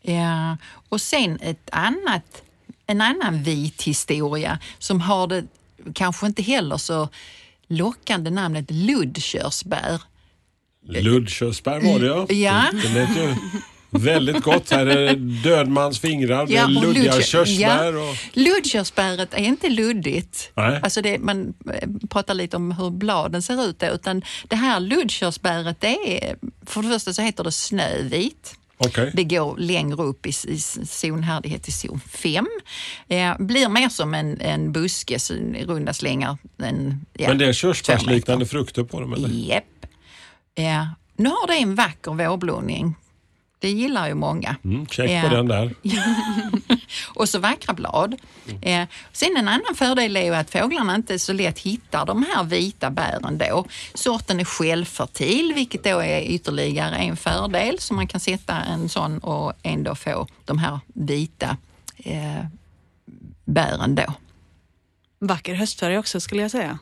Ja, 0.02 0.58
och 0.90 1.02
sen 1.02 1.40
ett 1.42 1.70
annat, 1.72 2.42
en 2.88 3.02
annan 3.02 3.44
vit 3.44 3.82
historia 3.84 4.60
som 4.80 5.02
har 5.02 5.28
det 5.28 5.44
kanske 5.94 6.26
inte 6.28 6.42
heller 6.42 6.78
så 6.78 7.10
lockande 7.68 8.30
namnet 8.30 8.66
luddkörsbär. 8.72 10.02
Luddkörsbär 10.88 11.80
var 11.82 12.00
det 12.00 12.06
ja. 12.08 12.26
Ja. 12.34 12.64
Det 12.82 12.90
lät 12.94 13.18
ju 13.18 13.36
väldigt 13.98 14.44
gott. 14.44 14.72
Här 14.72 14.86
är 14.86 15.16
dödmans 15.16 16.00
fingrar, 16.00 16.48
det 16.48 16.58
är 16.58 16.68
luddiga 16.68 17.22
körsbär. 17.22 17.94
Ja. 17.94 18.10
Och... 18.10 18.16
Luddkörsbäret 18.34 19.34
är 19.34 19.44
inte 19.44 19.70
luddigt. 19.70 20.52
Nej. 20.56 20.80
Alltså 20.84 21.02
det, 21.02 21.20
man 21.20 21.54
eh, 21.74 21.90
pratar 22.10 22.34
lite 22.34 22.58
om 22.58 22.72
hur 22.72 22.90
bladen 22.90 23.42
ser 23.42 23.66
ut 23.70 23.80
då, 23.80 23.88
utan 23.88 24.22
det 24.48 24.56
här 24.56 24.80
luddkörsbäret, 24.80 25.82
det 25.82 26.24
är, 26.24 26.36
för 26.66 26.82
det 26.82 26.90
första 26.90 27.14
så 27.14 27.22
heter 27.22 27.44
det 27.44 27.52
snövit. 27.52 28.56
Okej. 28.78 29.12
Det 29.14 29.24
går 29.24 29.58
längre 29.58 30.04
upp 30.04 30.26
i, 30.26 30.30
i 30.30 30.60
zonhärdighet 30.86 31.64
till 31.64 31.74
zon 31.74 32.00
5. 32.00 32.48
Eh, 33.08 33.38
blir 33.40 33.70
mer 33.70 33.90
som 33.90 34.14
en, 34.14 34.42
en 34.42 34.72
buske, 34.72 35.20
så 35.20 35.34
i 35.34 35.66
runda 35.66 35.94
slängar. 35.94 36.38
En, 36.58 37.06
ja, 37.14 37.28
Men 37.28 37.38
det 37.38 37.46
är 37.46 37.54
körsbärsliknande 37.54 38.46
frukter 38.46 38.84
på 38.84 39.00
dem 39.00 39.14
eller? 39.14 39.30
Japp. 39.30 39.64
Eh, 40.56 40.88
nu 41.18 41.30
har 41.30 41.48
det 41.48 41.54
en 41.54 41.76
vacker 41.76 42.12
vårblomning. 42.12 42.96
Det 43.66 43.72
gillar 43.72 44.08
ju 44.08 44.14
många. 44.14 44.56
Mm, 44.64 44.86
check 44.88 45.24
på 45.24 45.36
den 45.36 45.48
där. 45.48 45.74
Och 47.16 47.30
så 47.30 47.40
vackra 47.40 47.74
blad. 47.74 48.16
Eh, 48.62 48.88
sen 49.12 49.38
en 49.38 49.48
annan 49.48 49.76
fördel 49.76 50.18
är 50.18 50.24
ju 50.24 50.36
att 50.36 50.50
fåglarna 50.50 50.96
inte 50.96 51.20
så 51.20 51.34
lätt 51.34 51.60
hittar 51.60 52.06
de 52.06 52.26
här 52.34 52.44
vita 52.44 52.90
bären 52.90 53.38
då. 53.38 53.66
Sorten 53.94 54.40
är 54.40 54.46
självfertil, 54.46 55.54
vilket 55.56 55.84
då 55.84 56.00
är 56.00 56.22
ytterligare 56.22 56.96
en 56.96 57.18
fördel. 57.18 57.80
Så 57.80 57.94
man 57.94 58.08
kan 58.08 58.20
sätta 58.20 58.62
en 58.62 58.90
sån 58.90 59.18
och 59.18 59.54
ändå 59.64 59.96
få 59.96 60.28
de 60.46 60.58
här 60.58 60.80
vita 60.94 61.58
eh, 61.98 62.46
bären 63.46 63.96
då. 63.96 64.14
Vacker 65.20 65.54
höstfärg 65.54 65.98
också 65.98 66.20
skulle 66.20 66.42
jag 66.42 66.52
säga. 66.52 66.80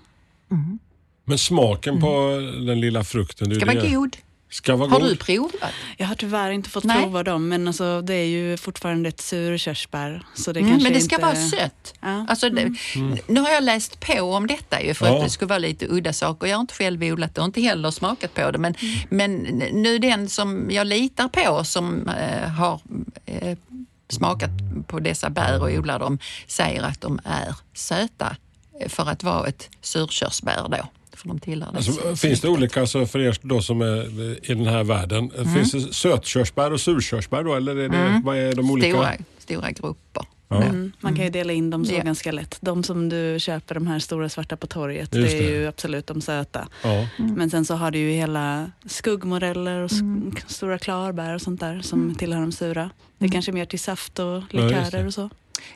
Men 1.25 1.37
smaken 1.37 2.01
på 2.01 2.37
den 2.65 2.79
lilla 2.79 3.03
frukten. 3.03 3.49
det 3.49 3.55
är 3.55 3.59
Ska 3.59 3.65
vara 3.65 3.89
god. 3.89 4.17
Ska 4.53 4.75
vara 4.75 4.89
Har 4.89 5.00
god. 5.00 5.10
du 5.10 5.15
provat? 5.15 5.72
Jag 5.98 6.07
har 6.07 6.15
tyvärr 6.15 6.51
inte 6.51 6.69
fått 6.69 6.83
Nej. 6.83 7.03
prova 7.03 7.24
dem 7.24 7.48
men 7.48 7.67
alltså, 7.67 8.01
det 8.01 8.13
är 8.13 8.25
ju 8.25 8.57
fortfarande 8.57 9.10
ett 9.10 9.22
surkörsbär. 9.22 10.25
Så 10.36 10.51
det 10.51 10.60
Mm, 10.60 10.72
kanske 10.72 10.89
men 10.89 10.93
det 10.93 11.01
ska 11.05 11.15
inte... 11.15 11.25
vara 11.25 11.36
sött. 11.36 11.93
Ja. 12.01 12.25
Alltså, 12.29 12.50
det, 12.50 12.74
Nu 13.27 13.41
har 13.41 13.50
jag 13.50 13.63
läst 13.63 14.00
på 14.00 14.22
om 14.22 14.48
detta 14.48 14.81
ju 14.81 14.93
för 14.93 15.05
Ja. 15.07 15.15
att 15.17 15.24
det 15.24 15.29
skulle 15.29 15.50
vara 15.50 15.60
lite 15.60 15.88
udda 15.89 16.13
saker. 16.13 16.48
Jag 16.48 16.57
har 16.57 16.62
inte 16.62 16.74
själv 16.74 17.03
odlat 17.03 17.36
det 17.36 17.41
och 17.41 17.48
inte 17.48 17.62
heller 17.62 17.91
smakat 17.91 18.33
på 18.33 18.51
det. 18.51 18.57
Men, 18.57 18.75
men 19.10 19.33
nu 19.72 20.00
den 20.00 20.29
som 20.29 20.72
jag 20.72 20.88
litar 20.88 21.27
på 21.27 21.63
som 21.63 22.07
eh, 22.07 22.50
har 22.50 22.81
eh, 23.25 23.57
smakat 24.10 24.51
på 24.88 25.00
dessa 25.00 25.29
bär 25.29 25.62
och 25.62 25.69
odlar 25.69 26.00
dem 26.00 26.19
säger 26.48 26.83
att 26.83 27.01
de 27.01 27.19
är 27.25 27.55
söta 27.74 28.36
för 28.88 29.10
att 29.10 29.24
vara 29.24 29.48
ett 29.48 29.69
surkörsbär 29.81 30.67
då. 30.69 30.88
För 31.23 31.27
de 31.29 31.39
tillhör 31.39 31.71
det 31.71 31.77
Alltså, 31.77 32.15
finns 32.15 32.41
det 32.41 32.47
olika, 32.49 32.81
alltså 32.81 33.05
för 33.05 33.19
er 33.19 33.37
då 33.41 33.61
som 33.61 33.81
är 33.81 34.21
i 34.51 34.53
den 34.53 34.65
här 34.65 34.83
världen, 34.83 35.31
Mm. 35.37 35.53
finns 35.53 35.71
det 35.71 35.93
sötkörsbär 35.93 36.73
och 36.73 36.81
surkörsbär 36.81 37.43
då? 37.43 37.53
Eller 37.55 37.75
är 37.75 37.89
det, 37.89 38.21
vad 38.23 38.37
är 38.37 38.53
de 38.55 38.71
olika? 38.71 38.89
stora, 38.89 39.11
stora 39.37 39.71
grupper. 39.71 40.23
Ja. 40.47 40.63
Mm. 40.63 40.91
Man 40.99 41.15
kan 41.15 41.25
ju 41.25 41.31
dela 41.31 41.53
in 41.53 41.69
dem 41.69 41.85
så 41.85 41.93
Ja. 41.93 42.03
ganska 42.03 42.31
lätt. 42.31 42.57
De 42.61 42.83
som 42.83 43.09
du 43.09 43.35
köper, 43.39 43.75
de 43.75 43.87
här 43.87 43.99
stora 43.99 44.29
svarta 44.29 44.57
på 44.57 44.67
torget, 44.67 45.15
Just 45.15 45.31
det 45.31 45.37
är 45.37 45.51
det. 45.51 45.57
ju 45.59 45.67
absolut 45.67 46.07
de 46.07 46.21
söta. 46.21 46.67
Ja. 46.83 47.07
Men 47.17 47.49
sen 47.49 47.65
så 47.65 47.75
har 47.75 47.91
du 47.91 47.99
ju 47.99 48.11
hela 48.11 48.71
skuggmoreller 48.85 49.81
och 49.81 49.89
sk- 49.91 50.43
stora 50.47 50.77
klarbär 50.79 51.35
och 51.35 51.41
sånt 51.41 51.59
där 51.59 51.81
som 51.81 52.15
tillhör 52.15 52.41
de 52.41 52.51
sura. 52.51 52.89
Det 53.17 53.25
är 53.25 53.29
kanske 53.29 53.51
mer 53.51 53.65
till 53.65 53.79
saft 53.79 54.19
och 54.19 54.25
Ja, 54.25 54.41
likörer 54.51 54.91
det. 54.91 55.05
och 55.07 55.13
så. 55.13 55.29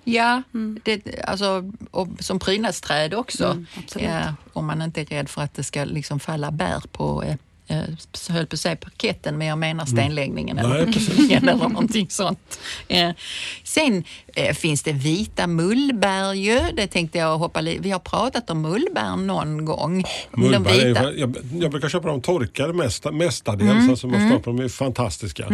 Ja, 0.03 0.41
det, 0.84 1.24
alltså, 1.27 1.72
och 1.91 2.07
som 2.19 2.39
prydnadsträd 2.39 3.13
också. 3.13 3.46
Mm. 3.46 3.65
Ja, 3.96 4.36
om 4.53 4.65
man 4.65 4.81
inte 4.81 5.01
är 5.01 5.05
rädd 5.05 5.29
för 5.29 5.41
att 5.41 5.53
det 5.53 5.63
ska 5.63 5.84
liksom 5.84 6.19
falla 6.19 6.51
bär 6.51 6.84
på 6.91 7.24
eh, 7.67 7.81
höll 8.29 8.45
på 8.47 8.53
att 8.53 8.59
säga 8.59 8.75
parketten, 8.75 9.38
men 9.38 9.47
jag 9.47 9.57
menar 9.57 9.86
stenläggningen 9.86 10.59
Mm. 10.59 10.71
Eller, 10.71 10.86
precis. 10.93 11.31
eller 11.31 11.55
någonting 11.55 12.09
sånt. 12.09 12.59
Eh, 12.88 13.12
sen 13.63 14.03
eh, 14.36 14.55
finns 14.55 14.83
det 14.83 14.91
vita 14.93 15.47
mullbär 15.47 16.33
ju. 16.33 16.59
Det 16.74 16.88
tänkte 16.88 17.17
jag 17.17 17.38
hoppa 17.38 17.62
li- 17.62 17.77
Vi 17.81 17.91
har 17.91 18.00
pratat 18.00 18.50
om 18.50 18.62
mullbär 18.62 19.15
någon 19.15 19.65
gång. 19.65 20.03
De 20.31 20.41
Mullbär 20.41 20.71
är, 20.71 20.86
vita- 20.93 21.12
ju- 21.12 21.19
jag, 21.19 21.38
jag 21.62 21.71
brukar 21.71 21.89
köpa 21.89 22.07
dem 22.07 22.21
torkade 22.21 22.74
mesta, 22.74 23.12
mestadels. 23.12 23.71
Mm, 23.71 23.89
Alltså 23.89 24.07
man 24.07 24.29
förstår, 24.31 24.53
de 24.53 24.63
är 24.63 24.69
fantastiska. 24.69 25.47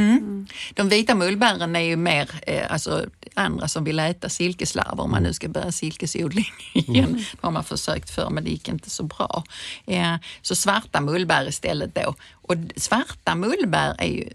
De 0.74 0.90
vita 0.90 1.16
mullbären 1.16 1.76
är 1.76 1.80
ju 1.80 1.96
mer 1.96 2.30
eh, 2.48 2.62
alltså, 2.70 3.06
andra 3.34 3.68
som 3.68 3.84
vill 3.84 4.00
äta 4.00 4.30
silkeslarver 4.30 5.04
om 5.04 5.12
man 5.12 5.24
nu 5.24 5.34
ska 5.34 5.48
börja 5.48 5.72
silkesodling 5.72 6.46
igen. 6.74 7.14
Det 7.32 7.38
har 7.42 7.52
man 7.52 7.64
försökt 7.64 8.10
för 8.10 8.30
men 8.30 8.44
det 8.44 8.50
gick 8.50 8.70
inte 8.70 8.90
så 8.90 9.04
bra. 9.04 9.44
Eh, 9.86 10.16
så 10.42 10.56
svarta 10.56 11.02
mullbär 11.02 11.48
istället 11.50 11.96
då. 11.96 12.03
Och 12.32 12.56
svarta 12.76 13.36
mullbär 13.36 13.96
är 13.98 14.08
ju 14.08 14.30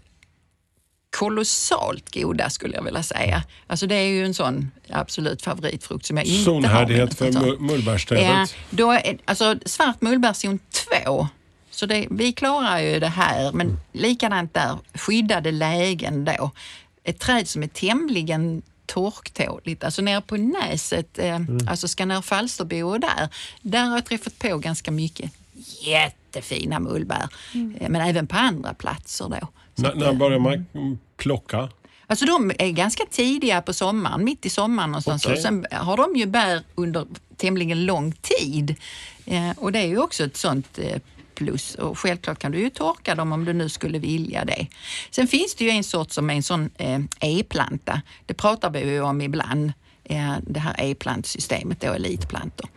kolossalt 1.17 2.13
goda 2.13 2.49
skulle 2.49 2.75
jag 2.75 2.83
vilja 2.83 3.03
säga. 3.03 3.43
Alltså 3.67 3.87
det 3.87 3.95
är 3.95 4.07
ju 4.07 4.25
en 4.25 4.33
sån 4.33 4.71
absolut 4.89 5.41
favoritfrukt 5.41 6.05
som 6.05 6.17
jag 6.17 6.25
inte 6.25 6.43
Zonhärdighet 6.43 7.17
för 7.17 7.25
har. 7.25 7.31
men- 7.33 7.43
mu- 7.43 7.59
mullbärsträdet. 7.59 8.25
Ja, 8.25 8.47
då 8.69 8.91
är, 8.91 9.17
alltså 9.25 9.55
svart 9.65 10.01
mullbärszon 10.01 10.59
2. 11.05 11.27
Så 11.71 11.85
det, 11.85 12.07
vi 12.11 12.31
klarar 12.33 12.79
ju 12.79 12.99
det 12.99 13.07
här, 13.07 13.51
men 13.51 13.79
likadant 13.93 14.53
där, 14.53 14.77
skyddade 14.93 15.51
lägen 15.51 16.25
då. 16.25 16.51
Ett 17.03 17.19
träd 17.19 17.47
som 17.47 17.63
är 17.63 17.67
tämligen 17.67 18.61
torktåligt, 18.85 19.83
alltså 19.83 20.01
nere 20.01 20.21
på 20.21 20.37
Näset, 20.37 21.19
eh, 21.19 21.39
alltså 21.67 21.87
Skanör 21.87 22.21
Falsterbo 22.21 22.83
och 22.83 22.99
där, 22.99 23.29
där 23.61 23.83
har 23.85 23.95
jag 23.97 24.05
träffat 24.05 24.39
på 24.39 24.57
ganska 24.57 24.91
mycket 24.91 25.31
jättefina 26.29 26.79
mullbär. 26.79 27.27
Eh, 27.79 27.89
Men 27.89 28.01
även 28.01 28.27
på 28.27 28.35
andra 28.35 28.73
platser 28.73 29.29
då. 29.29 29.47
Så 29.75 29.81
När, 29.81 29.89
att, 29.89 29.97
när 29.97 30.07
eh, 30.07 30.13
börjar 30.17 30.39
man 30.39 30.65
mm, 30.73 30.97
plocka? 31.17 31.69
Alltså 32.07 32.25
de 32.25 32.51
är 32.59 32.71
ganska 32.71 33.03
tidiga 33.11 33.61
på 33.61 33.73
sommaren, 33.73 34.23
mitt 34.23 34.45
i 34.45 34.49
sommaren 34.49 34.91
någonstans. 34.91 35.25
Okej. 35.25 35.35
Och 35.35 35.41
sen 35.41 35.65
har 35.71 35.97
de 35.97 36.15
ju 36.15 36.25
bär 36.25 36.61
under 36.75 37.05
tämligen 37.37 37.85
lång 37.85 38.11
tid. 38.11 38.75
Eh, 39.25 39.51
och 39.57 39.71
det 39.71 39.79
är 39.79 39.87
ju 39.87 39.97
också 39.97 40.23
ett 40.23 40.37
sånt 40.37 40.79
eh, 40.79 41.01
plus. 41.35 41.75
Och 41.75 41.99
självklart 41.99 42.39
kan 42.39 42.51
du 42.51 42.59
ju 42.59 42.69
torka 42.69 43.15
dem 43.15 43.31
om 43.31 43.45
du 43.45 43.53
nu 43.53 43.69
skulle 43.69 43.99
vilja 43.99 44.45
det. 44.45 44.67
Sen 45.11 45.27
finns 45.27 45.55
det 45.55 45.63
ju 45.65 45.69
en 45.69 45.83
sort 45.83 46.11
som 46.11 46.29
är 46.29 46.33
en 46.33 46.43
sån 46.43 46.69
eh, 46.77 46.99
e-planta. 47.19 48.01
Det 48.25 48.33
pratar 48.33 48.69
vi 48.69 48.79
ju 48.79 49.01
om 49.01 49.21
ibland. 49.21 49.73
Eh, 50.03 50.33
det 50.41 50.59
här 50.59 50.75
e-plantsystemet, 50.77 51.81
då, 51.81 51.93
elitplantor. 51.93 52.69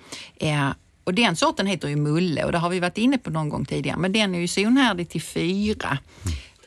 Och 1.04 1.14
den 1.14 1.36
sorten 1.36 1.66
heter 1.66 1.88
ju 1.88 1.96
mulle 1.96 2.44
och 2.44 2.52
det 2.52 2.58
har 2.58 2.70
vi 2.70 2.80
varit 2.80 2.98
inne 2.98 3.18
på 3.18 3.30
någon 3.30 3.48
gång 3.48 3.64
tidigare. 3.64 3.98
Men 3.98 4.12
den 4.12 4.34
är 4.34 4.38
ju 4.38 4.48
zonhärdig 4.48 5.08
till 5.08 5.22
fyra 5.22 5.98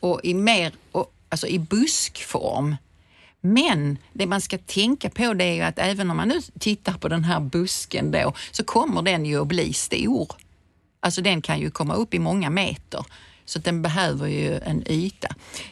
och 0.00 0.20
i 0.24 0.34
mer, 0.34 0.72
och, 0.92 1.12
alltså 1.28 1.46
i 1.46 1.58
buskform. 1.58 2.76
Men 3.40 3.98
det 4.12 4.26
man 4.26 4.40
ska 4.40 4.58
tänka 4.58 5.10
på 5.10 5.34
det 5.34 5.44
är 5.44 5.54
ju 5.54 5.62
att 5.62 5.78
även 5.78 6.10
om 6.10 6.16
man 6.16 6.28
nu 6.28 6.40
tittar 6.58 6.92
på 6.92 7.08
den 7.08 7.24
här 7.24 7.40
busken 7.40 8.10
då 8.10 8.32
så 8.50 8.64
kommer 8.64 9.02
den 9.02 9.26
ju 9.26 9.40
att 9.40 9.46
bli 9.46 9.72
stor. 9.72 10.28
Alltså 11.00 11.22
den 11.22 11.42
kan 11.42 11.60
ju 11.60 11.70
komma 11.70 11.94
upp 11.94 12.14
i 12.14 12.18
många 12.18 12.50
meter. 12.50 13.04
Så 13.44 13.58
att 13.58 13.64
den 13.64 13.82
behöver 13.82 14.26
ju 14.26 14.58
en 14.58 14.90
yta. 14.90 15.28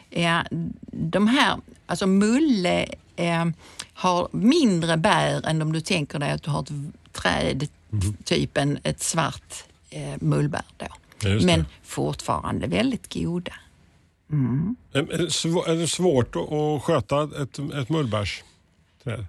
Ja, 0.09 0.43
de 0.91 1.27
här, 1.27 1.57
alltså 1.85 2.07
mulle 2.07 2.85
eh, 3.15 3.45
har 3.93 4.27
mindre 4.31 4.97
bär 4.97 5.45
än 5.45 5.61
om 5.61 5.73
du 5.73 5.81
tänker 5.81 6.19
dig 6.19 6.31
att 6.31 6.43
du 6.43 6.51
har 6.51 6.61
ett 6.61 6.71
träd, 7.15 7.67
typ 8.23 8.57
en, 8.57 8.79
ett 8.83 9.03
svart 9.03 9.63
eh, 9.89 10.15
mullbär 10.19 10.65
då. 10.77 10.87
Ja, 11.19 11.29
just 11.29 11.47
det. 11.47 11.57
Men 11.57 11.65
fortfarande 11.83 12.67
väldigt 12.67 13.13
goda. 13.13 13.53
Är, 14.93 15.13
är, 15.13 15.75
det 15.75 15.87
svårt 15.87 16.35
att, 16.35 16.83
sköta 16.83 17.23
ett, 17.23 17.59
ett 17.59 17.89
mullbärsträd? 17.89 19.25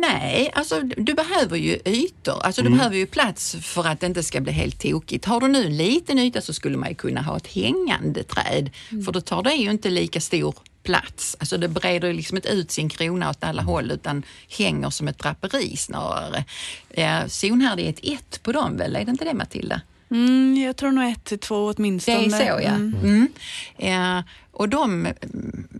Nej, 0.00 0.50
alltså 0.54 0.80
du 0.80 1.14
behöver 1.14 1.56
ju 1.56 1.78
ytor. 1.84 2.42
Alltså 2.42 2.60
Mm. 2.60 2.72
du 2.72 2.78
behöver 2.78 2.96
ju 2.96 3.06
plats 3.06 3.56
för 3.60 3.86
att 3.86 4.00
det 4.00 4.06
inte 4.06 4.22
ska 4.22 4.40
bli 4.40 4.52
helt 4.52 4.80
tokigt. 4.80 5.24
Har 5.24 5.40
du 5.40 5.48
nu 5.48 5.66
en 5.66 5.76
liten 5.76 6.18
yta 6.18 6.40
så 6.40 6.52
skulle 6.52 6.76
man 6.76 6.88
ju 6.88 6.94
kunna 6.94 7.22
ha 7.22 7.36
ett 7.36 7.46
hängande 7.46 8.22
träd. 8.22 8.70
För 9.04 9.12
då 9.12 9.20
tar 9.20 9.42
det 9.42 9.54
ju 9.54 9.70
inte 9.70 9.90
lika 9.90 10.20
stor 10.20 10.54
plats. 10.86 11.36
Alltså 11.40 11.58
det 11.58 11.68
breder 11.68 12.12
liksom 12.12 12.36
inte 12.36 12.48
ut 12.48 12.70
sin 12.70 12.88
krona 12.88 13.30
åt 13.30 13.44
alla 13.44 13.62
håll 13.62 13.90
utan 13.90 14.22
hänger 14.58 14.90
som 14.90 15.08
ett 15.08 15.18
draperi 15.18 15.76
snarare. 15.76 16.44
Eh, 16.90 17.26
zonhärdighet 17.26 17.98
1 18.02 18.42
på 18.42 18.52
dem 18.52 18.76
väl, 18.76 18.96
är 18.96 19.04
det 19.04 19.10
inte 19.10 19.24
det 19.24 19.34
Matilda? 19.34 19.80
Mm, 20.10 20.56
jag 20.62 20.76
tror 20.76 20.90
nog 20.92 21.04
ett 21.12 21.24
till 21.24 21.38
två 21.38 21.68
Det 21.72 21.74
åtminstone. 21.78 22.26
är 22.26 22.30
så 22.30 22.44
ja. 22.44 22.58
Mm. 22.74 22.94
Mm. 23.02 24.18
Eh, 24.18 24.24
och 24.50 24.68
de, 24.68 25.06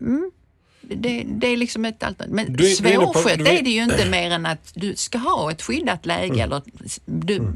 mm, 0.01 0.31
det, 0.81 1.25
det 1.27 1.47
är 1.47 1.57
liksom 1.57 1.85
ett 1.85 2.03
alternativ. 2.03 2.35
Men 2.35 2.67
svårskött 3.07 3.39
du 3.39 3.47
är- 3.47 3.59
är 3.59 3.63
det 3.63 3.71
ju 3.71 3.83
inte 3.83 4.11
mer 4.11 4.31
än 4.31 4.47
att 4.47 4.73
du 4.75 4.95
ska 4.97 5.19
ha 5.19 5.51
ett 5.51 5.63
skyddat 5.63 6.07
läge. 6.07 6.43
Eller 6.43 6.63
du, 7.05 7.53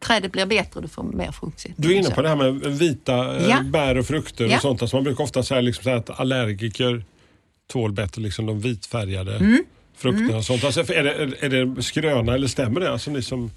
Trädet 0.00 0.32
blir 0.32 0.46
bättre 0.46 0.70
och 0.74 0.82
du 0.82 0.88
får 0.88 1.02
mer 1.02 1.32
fruktsättning. 1.32 1.74
Du 1.88 1.94
är 1.94 1.98
inne 1.98 2.10
på 2.10 2.22
det 2.22 2.28
här 2.28 2.36
med 2.36 2.54
vita 2.54 3.36
eh, 3.36 3.48
Ja. 3.48 3.62
bär 3.62 3.98
och 3.98 4.06
frukter 4.06 4.44
Ja. 4.46 4.56
och 4.56 4.62
sånt. 4.62 4.82
Alltså 4.82 4.96
man 4.96 5.04
brukar 5.04 5.24
ofta 5.24 5.42
säga 5.42 5.60
liksom 5.60 5.96
att 5.98 6.20
allergiker 6.20 7.04
tål 7.72 7.92
bättre 7.92 8.22
liksom 8.22 8.46
de 8.46 8.60
vitfärgade 8.60 9.36
Mm. 9.36 9.64
frukterna 9.96 10.36
och 10.36 10.44
sånt. 10.44 10.64
Alltså, 10.64 10.80
är, 10.80 11.02
det, 11.04 11.36
är 11.40 11.48
det 11.48 11.82
skröna 11.82 12.34
eller 12.34 12.48
stämmer 12.48 12.80
det? 12.80 12.92
Alltså, 12.92 13.10
ni 13.10 13.22
som, 13.22 13.50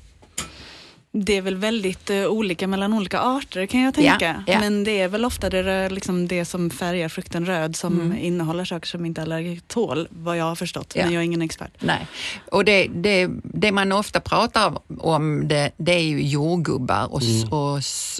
Det 1.15 1.37
är 1.37 1.41
väl 1.41 1.55
väldigt 1.55 2.09
eh, 2.09 2.25
olika 2.25 2.67
mellan 2.67 2.93
olika 2.93 3.19
arter 3.19 3.65
kan 3.65 3.81
jag 3.81 3.93
tänka. 3.93 4.43
ja. 4.47 4.59
Men 4.59 4.83
det 4.83 5.01
är 5.01 5.07
väl 5.07 5.25
ofta 5.25 5.49
det, 5.49 5.89
liksom 5.89 6.27
det 6.27 6.45
som 6.45 6.69
färgar 6.69 7.09
frukten 7.09 7.45
röd 7.45 7.75
som 7.75 8.01
Mm. 8.01 8.17
innehåller 8.17 8.65
saker 8.65 8.87
som 8.87 9.05
inte 9.05 9.21
allergiker 9.21 9.61
tål, 9.67 10.07
vad 10.11 10.37
jag 10.37 10.45
har 10.45 10.55
förstått. 10.55 10.93
Ja. 10.95 11.03
Men 11.05 11.13
jag 11.13 11.21
är 11.21 11.25
ingen 11.25 11.41
expert. 11.41 11.71
Nej, 11.79 12.07
och 12.51 12.65
det, 12.65 12.87
det, 12.95 13.29
det 13.43 13.71
man 13.71 13.91
ofta 13.91 14.19
pratar 14.19 14.73
om 14.99 15.47
det, 15.47 15.71
det 15.77 15.91
är 15.93 15.99
ju 16.03 16.21
jordgubbar 16.27 17.13
och, 17.13 17.21
s- 17.21 17.43
och 17.51 17.75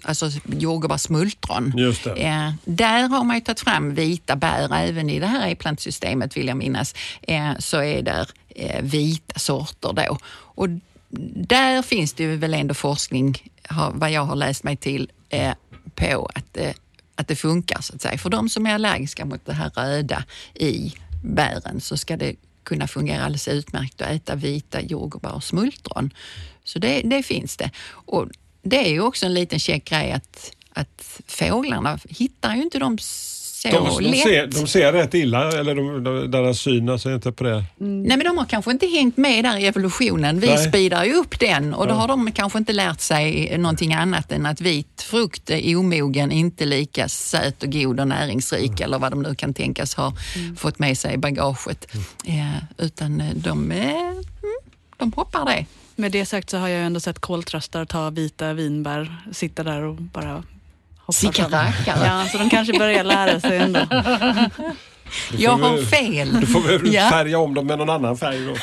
alltså 0.09 0.29
jordgubbar 0.45 0.97
smultron. 0.97 1.73
Just 1.77 2.03
det. 2.03 2.11
Eh, 2.11 2.51
där 2.65 3.07
har 3.07 3.23
man 3.23 3.35
ju 3.35 3.41
tagit 3.41 3.59
fram 3.59 3.93
vita 3.95 4.35
bär 4.35 4.69
även 4.75 5.09
i 5.09 5.19
det 5.19 5.27
här 5.27 5.47
e-plantsystemet 5.49 6.37
vill 6.37 6.47
jag 6.47 6.57
minnas. 6.57 6.95
Eh, 7.21 7.51
så 7.59 7.81
är 7.83 8.01
där 8.01 8.29
eh, 8.55 8.81
vita 8.81 9.39
sorter 9.39 9.93
då. 9.93 10.17
Och 10.33 10.67
där 11.47 11.81
finns 11.81 12.13
det 12.13 12.27
väl 12.27 12.53
ändå 12.53 12.73
forskning, 12.73 13.51
vad 13.91 14.11
jag 14.11 14.25
har 14.25 14.35
läst 14.35 14.63
mig 14.63 14.77
till, 14.77 15.11
eh, 15.29 15.53
på 15.95 16.29
att, 16.35 16.57
eh, 16.57 16.73
att 17.15 17.27
det 17.27 17.35
funkar 17.35 17.81
så 17.81 17.95
att 17.95 18.01
säga. 18.01 18.17
För 18.17 18.29
de 18.29 18.49
som 18.49 18.65
är 18.65 18.73
allergiska 18.73 19.25
mot 19.25 19.45
det 19.45 19.53
här 19.53 19.69
röda 19.69 20.23
i 20.53 20.93
bären 21.23 21.81
så 21.81 21.97
ska 21.97 22.17
det 22.17 22.35
kunna 22.63 22.87
fungera 22.87 23.23
alldeles 23.23 23.47
utmärkt 23.47 24.01
att 24.01 24.07
äta 24.07 24.35
vita 24.35 24.81
jordgubbar 24.81 25.31
och 25.31 25.43
smultron. 25.43 26.13
Så 26.63 26.79
det, 26.79 27.01
det 27.01 27.23
finns 27.23 27.57
det. 27.57 27.71
Och 27.89 28.27
det 28.61 28.87
är 28.87 28.91
ju 28.91 29.01
också 29.01 29.25
en 29.25 29.33
liten 29.33 29.59
käck 29.59 29.85
grej 29.85 30.11
att, 30.11 30.51
att 30.73 31.21
fåglarna 31.27 31.99
hittar 32.09 32.55
ju 32.55 32.61
inte 32.61 32.79
de 32.79 32.97
så 33.71 33.99
de, 33.99 34.03
de, 34.11 34.15
ser, 34.17 34.47
de 34.47 34.67
ser 34.67 34.93
rätt 34.93 35.13
illa, 35.13 35.51
eller 35.51 35.75
de, 35.75 36.03
de, 36.03 36.31
deras 36.31 36.59
syn 36.59 36.89
alltså 36.89 37.13
inte 37.13 37.31
på 37.31 37.43
det. 37.43 37.63
Nej 37.77 38.17
men 38.17 38.19
de 38.19 38.37
har 38.37 38.45
kanske 38.45 38.71
inte 38.71 38.87
hängt 38.87 39.17
med 39.17 39.43
där 39.45 39.57
i 39.57 39.65
evolutionen. 39.67 40.39
Vi 40.39 40.47
Nej. 40.47 40.57
speedar 40.57 41.03
ju 41.03 41.13
upp 41.13 41.39
den 41.39 41.73
och 41.73 41.87
då 41.87 41.93
Ja. 41.93 41.97
har 41.97 42.07
de 42.07 42.31
kanske 42.31 42.59
inte 42.59 42.73
lärt 42.73 42.99
sig 43.01 43.57
någonting 43.57 43.93
annat 43.93 44.31
än 44.31 44.45
att 44.45 44.61
vit 44.61 45.01
frukt 45.01 45.49
är 45.49 45.75
omogen, 45.75 46.31
inte 46.31 46.65
lika 46.65 47.09
söt 47.09 47.63
och 47.63 47.71
god 47.71 47.99
och 47.99 48.07
näringsrik 48.07 48.69
Mm. 48.71 48.83
eller 48.83 48.99
vad 48.99 49.11
de 49.11 49.21
nu 49.21 49.35
kan 49.35 49.53
tänkas 49.53 49.93
ha 49.95 50.13
fått 50.57 50.79
med 50.79 50.97
sig 50.97 51.13
i 51.13 51.17
bagaget. 51.17 51.87
Mm. 52.25 52.39
Eh, 52.39 52.55
utan 52.77 53.23
de, 53.35 53.71
eh, 53.71 53.89
mm, 53.89 54.23
de 54.97 55.11
hoppar 55.15 55.45
det. 55.45 55.65
Med 55.95 56.11
det 56.11 56.25
sagt 56.25 56.49
så 56.49 56.57
har 56.57 56.67
jag 56.67 56.85
ändå 56.85 56.99
sett 56.99 57.19
koltrastar 57.19 57.85
ta 57.85 58.09
vita 58.09 58.53
vinbär, 58.53 59.15
sitta 59.31 59.63
där 59.63 59.81
och 59.83 59.95
bara 59.95 60.43
hoppa 61.05 61.13
Sicka 61.13 61.49
fram. 61.49 61.51
rackare. 61.51 62.05
Ja, 62.05 62.25
så 62.31 62.37
de 62.37 62.49
kanske 62.49 62.79
börjar 62.79 63.03
lära 63.03 63.39
sig 63.39 63.57
ändå. 63.57 63.79
Jag 65.37 65.57
vi- 65.57 65.63
har 65.63 65.77
fel. 65.85 66.39
Då 66.41 66.47
får 66.47 66.77
vi 66.77 66.95
Ja. 66.95 67.09
färga 67.09 67.37
om 67.39 67.53
dem 67.53 67.67
med 67.67 67.77
någon 67.77 67.89
annan 67.89 68.17
färg 68.17 68.45
då. 68.45 68.53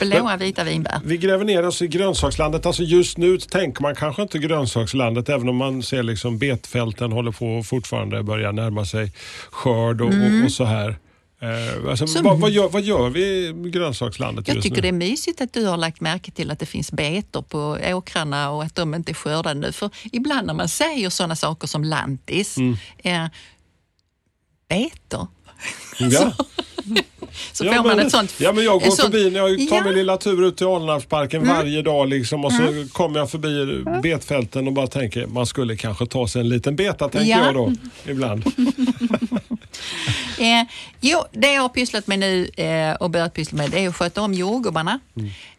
Blåa, 0.00 0.36
vita 0.36 0.64
vinbär. 0.64 1.00
Vi 1.04 1.16
gräver 1.16 1.44
ner 1.44 1.66
oss 1.66 1.82
i 1.82 1.86
grönsakslandet. 1.88 2.66
Alltså 2.66 2.82
just 2.82 3.18
nu 3.18 3.38
tänker 3.38 3.82
man 3.82 3.94
kanske 3.94 4.22
inte 4.22 4.38
grönsakslandet 4.38 5.28
även 5.28 5.48
om 5.48 5.56
man 5.56 5.82
ser 5.82 6.02
liksom 6.02 6.38
betfälten 6.38 7.12
håller 7.12 7.32
på 7.32 7.46
och 7.46 7.66
fortfarande 7.66 8.22
börja 8.22 8.52
närma 8.52 8.84
sig 8.84 9.12
skörd 9.50 10.00
och, 10.00 10.12
Mm. 10.12 10.40
och, 10.40 10.44
och 10.46 10.52
så 10.52 10.64
här. 10.64 10.96
Eh, 11.40 11.90
alltså, 11.90 12.06
Så- 12.06 12.22
vad, 12.22 12.38
vad, 12.40 12.50
gör, 12.50 12.68
vad 12.68 12.82
gör 12.82 13.10
vi 13.10 13.24
i 13.24 13.52
grönsakslandet 13.70 14.48
Jag 14.48 14.54
just 14.54 14.62
tycker 14.62 14.76
nu? 14.76 14.82
det 14.82 14.88
är 14.88 14.92
mysigt 14.92 15.40
att 15.40 15.52
du 15.52 15.66
har 15.66 15.76
lagt 15.76 16.00
märke 16.00 16.30
till 16.30 16.50
att 16.50 16.58
det 16.58 16.66
finns 16.66 16.92
betor 16.92 17.42
på 17.42 17.78
åkrarna 17.84 18.50
och 18.50 18.62
att 18.62 18.74
de 18.74 18.94
inte 18.94 19.12
är 19.12 19.14
skördade 19.14 19.60
nu. 19.60 19.72
För 19.72 19.90
ibland 20.12 20.46
när 20.46 20.54
man 20.54 20.68
säger 20.68 21.10
sådana 21.10 21.36
saker 21.36 21.66
som 21.68 21.84
lantis, 21.84 22.56
Mm. 22.56 22.76
eh, 22.98 23.26
betor, 24.68 25.26
Ja. 25.98 26.32
så 27.52 27.64
ja, 27.64 27.72
får 27.74 27.82
man 27.88 27.96
men, 27.96 28.06
ett 28.06 28.12
sånt... 28.12 28.34
Ja, 28.40 28.52
men 28.52 28.64
jag 28.64 28.80
går 28.80 28.90
sån- 28.90 28.96
förbi 29.10 29.30
när 29.30 29.40
jag 29.40 29.48
tar 29.58 29.64
Ja. 29.66 29.72
Mm. 29.80 29.84
min 29.84 29.94
lilla 29.94 30.16
tur 30.16 30.44
ut 30.48 30.56
till 30.56 30.66
Alnarpsparken 30.66 31.46
varje 31.48 31.82
dag 31.82 32.08
liksom, 32.08 32.44
och 32.44 32.52
så 32.52 32.86
kommer 32.92 33.18
jag 33.18 33.30
förbi 33.30 33.82
betfälten 34.02 34.66
och 34.66 34.72
bara 34.72 34.86
tänker 34.86 35.26
man 35.26 35.46
skulle 35.46 35.76
kanske 35.76 36.06
ta 36.06 36.28
sig 36.28 36.40
en 36.40 36.48
liten 36.48 36.76
beta 36.76 37.08
tänker 37.08 37.30
Ja. 37.30 37.44
jag 37.44 37.54
då 37.54 37.72
ibland. 38.06 38.44
Eh, 40.38 40.66
jo, 41.00 41.24
det 41.32 41.52
jag 41.52 41.62
har 41.62 41.68
pysslat 41.68 42.06
med 42.06 42.18
nu 42.18 42.48
eh, 42.56 42.94
och 42.94 43.10
börjat 43.10 43.34
pyssla 43.34 43.56
med 43.56 43.70
det 43.70 43.84
är 43.84 43.88
att 43.88 43.96
sköta 43.96 44.22
om 44.22 44.34
jordgubbarna. 44.34 45.00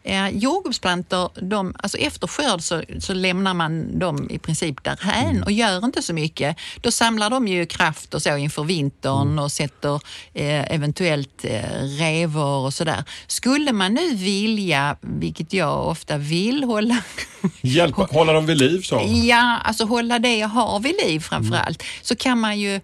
Eh, 0.02 0.28
jordgubbsplantor, 0.28 1.30
de, 1.34 1.74
alltså 1.78 1.98
efter 1.98 2.26
skörd 2.26 2.62
så, 2.62 2.82
så 3.00 3.14
lämnar 3.14 3.54
man 3.54 3.98
dem 3.98 4.30
i 4.30 4.38
princip 4.38 4.84
därhän 4.84 5.42
och 5.42 5.52
gör 5.52 5.84
inte 5.84 6.02
så 6.02 6.14
mycket. 6.14 6.56
Då 6.80 6.90
samlar 6.90 7.30
de 7.30 7.48
ju 7.48 7.66
kraft 7.66 8.14
och 8.14 8.22
så 8.22 8.36
inför 8.36 8.64
vintern 8.64 9.38
och 9.38 9.52
sätter 9.52 9.94
eh, 10.34 10.74
eventuellt 10.74 11.44
eh, 11.44 11.82
revor 11.82 12.66
och 12.66 12.74
sådär. 12.74 13.04
Skulle 13.26 13.72
man 13.72 13.94
nu 13.94 14.14
vilja, 14.14 14.96
vilket 15.00 15.52
jag 15.52 15.86
ofta 15.86 16.16
vill, 16.16 16.64
hålla 16.64 17.02
Hjälpa, 17.60 18.02
hålla 18.02 18.32
dem 18.32 18.46
vid 18.46 18.58
liv 18.58 18.82
så. 18.82 19.02
Ja, 19.08 19.58
alltså 19.64 19.84
hålla 19.84 20.18
det 20.18 20.36
jag 20.36 20.48
har 20.48 20.80
vid 20.80 20.94
liv 21.06 21.20
framför 21.20 21.56
allt. 21.56 21.82
Så 22.02 22.16
kan 22.16 22.40
man 22.40 22.60
ju, 22.60 22.80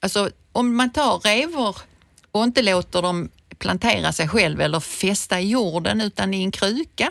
alltså 0.00 0.30
om 0.52 0.76
man 0.76 0.92
tar 0.92 1.18
revor 1.18 1.76
och 2.32 2.44
inte 2.44 2.62
låter 2.62 3.02
dem 3.02 3.28
plantera 3.58 4.12
sig 4.12 4.28
själv 4.28 4.60
eller 4.60 4.80
fästa 4.80 5.40
i 5.40 5.48
jorden 5.48 6.00
utan 6.00 6.34
i 6.34 6.42
en 6.42 6.50
kruka. 6.50 7.10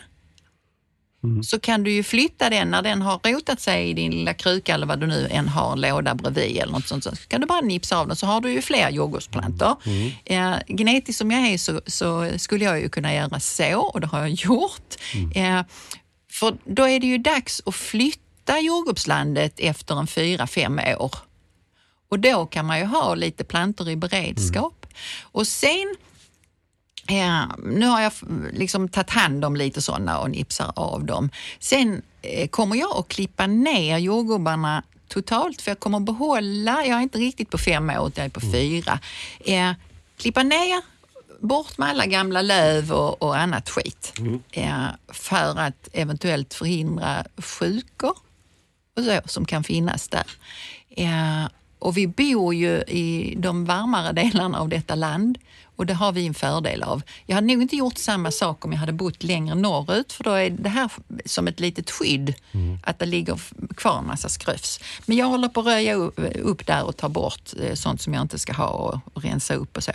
Så 1.43 1.59
kan 1.59 1.83
du 1.83 1.91
ju 1.91 2.03
flytta 2.03 2.49
den 2.49 2.71
när 2.71 2.81
den 2.81 3.01
har 3.01 3.19
rotat 3.23 3.59
sig 3.61 3.89
i 3.89 3.93
din 3.93 4.11
lilla 4.11 4.33
kruka 4.33 4.73
eller 4.73 4.87
vad 4.87 4.99
du 4.99 5.07
nu 5.07 5.27
än 5.31 5.47
har 5.47 5.71
en 5.73 5.81
låda 5.81 6.15
bredvid 6.15 6.57
eller 6.57 6.71
något 6.73 6.87
sånt. 6.87 7.03
Så 7.03 7.15
kan 7.27 7.41
du 7.41 7.47
bara 7.47 7.61
nipsa 7.61 7.97
av 7.97 8.07
den 8.07 8.15
så 8.15 8.25
har 8.25 8.41
du 8.41 8.51
ju 8.51 8.61
fler 8.61 8.89
jordgubbsplantor. 8.89 9.75
Eh, 10.25 10.55
genetiskt 10.67 11.17
som 11.17 11.31
jag 11.31 11.47
är 11.47 11.57
så, 11.57 11.81
så 11.87 12.31
skulle 12.37 12.65
jag 12.65 12.81
ju 12.81 12.89
kunna 12.89 13.13
göra 13.13 13.39
så 13.39 13.79
och 13.79 14.01
det 14.01 14.07
har 14.07 14.19
jag 14.19 14.29
gjort. 14.29 14.95
Eh, 15.35 15.61
för 16.31 16.57
då 16.65 16.87
är 16.87 16.99
det 16.99 17.07
ju 17.07 17.17
dags 17.17 17.61
att 17.65 17.75
flytta 17.75 18.59
jordgubbslandet 18.59 19.59
efter 19.59 19.99
en 19.99 20.07
fyra, 20.07 20.47
fem 20.47 20.79
år. 20.99 21.15
Och 22.11 22.19
då 22.19 22.45
kan 22.45 22.65
man 22.65 22.79
ju 22.79 22.85
ha 22.85 23.15
lite 23.15 23.43
plantor 23.43 23.89
i 23.89 23.95
beredskap. 23.95 24.85
Och 25.21 25.47
sen, 25.47 25.95
ja, 27.07 27.55
nu 27.63 27.85
har 27.85 28.01
jag 28.01 28.13
liksom 28.53 28.89
tagit 28.89 29.09
hand 29.09 29.45
om 29.45 29.55
lite 29.55 29.81
sådana 29.81 30.19
och 30.19 30.29
nipsar 30.29 30.71
av 30.75 31.05
dem. 31.05 31.29
Sen 31.59 32.01
eh, 32.21 32.47
kommer 32.47 32.75
jag 32.75 32.97
att 32.97 33.07
klippa 33.07 33.47
ner 33.47 33.97
jordgubbarna 33.97 34.83
totalt 35.07 35.61
för 35.61 35.71
jag 35.71 35.79
kommer 35.79 35.99
behålla, 35.99 36.85
jag 36.85 36.97
är 36.97 37.01
inte 37.01 37.17
riktigt 37.17 37.49
på 37.49 37.57
fem 37.57 37.89
år, 37.89 38.11
jag 38.15 38.25
är 38.25 38.29
på 38.29 38.41
fyra. 38.41 38.99
Eh, 39.45 39.71
klippa 40.17 40.43
ner 40.43 40.81
bort 41.39 41.77
med 41.77 41.89
alla 41.89 42.05
gamla 42.05 42.41
löv 42.41 42.91
och, 42.91 43.21
och 43.21 43.37
annat 43.37 43.69
skit. 43.69 44.13
Eh, 44.51 44.85
för 45.07 45.59
att 45.59 45.87
eventuellt 45.93 46.53
förhindra 46.53 47.25
sjukor 47.37 48.17
och 48.97 49.03
så 49.03 49.21
som 49.25 49.45
kan 49.45 49.63
finnas 49.63 50.07
där. 50.07 50.25
Eh, 50.89 51.45
och 51.81 51.97
vi 51.97 52.07
bor 52.07 52.53
ju 52.53 52.81
i 52.87 53.35
de 53.37 53.65
varmare 53.65 54.11
delarna 54.11 54.59
av 54.59 54.69
detta 54.69 54.95
land 54.95 55.37
och 55.75 55.85
det 55.85 55.93
har 55.93 56.11
vi 56.11 56.27
en 56.27 56.33
fördel 56.33 56.83
av. 56.83 57.01
Jag 57.25 57.35
hade 57.35 57.47
nog 57.47 57.61
inte 57.61 57.75
gjort 57.75 57.97
samma 57.97 58.31
sak 58.31 58.65
om 58.65 58.71
jag 58.71 58.79
hade 58.79 58.93
bott 58.93 59.23
längre 59.23 59.55
norrut 59.55 60.13
för 60.13 60.23
då 60.23 60.31
är 60.31 60.49
det 60.49 60.69
här 60.69 60.91
som 61.25 61.47
ett 61.47 61.59
litet 61.59 61.91
skydd 61.91 62.33
att 62.83 62.99
det 62.99 63.05
ligger 63.05 63.39
kvar 63.75 63.99
en 63.99 64.07
massa 64.07 64.29
skröfs. 64.29 64.79
Men 65.05 65.17
jag 65.17 65.25
håller 65.25 65.47
på 65.47 65.59
att 65.59 65.65
röja 65.65 65.93
upp, 65.95 66.67
där 66.67 66.83
och 66.83 66.97
ta 66.97 67.09
bort 67.09 67.53
eh, 67.61 67.73
sånt 67.73 68.01
som 68.01 68.13
jag 68.13 68.21
inte 68.21 68.39
ska 68.39 68.53
ha 68.53 69.01
och, 69.13 69.23
rensa 69.23 69.53
upp 69.53 69.77
och 69.77 69.83
så. 69.83 69.91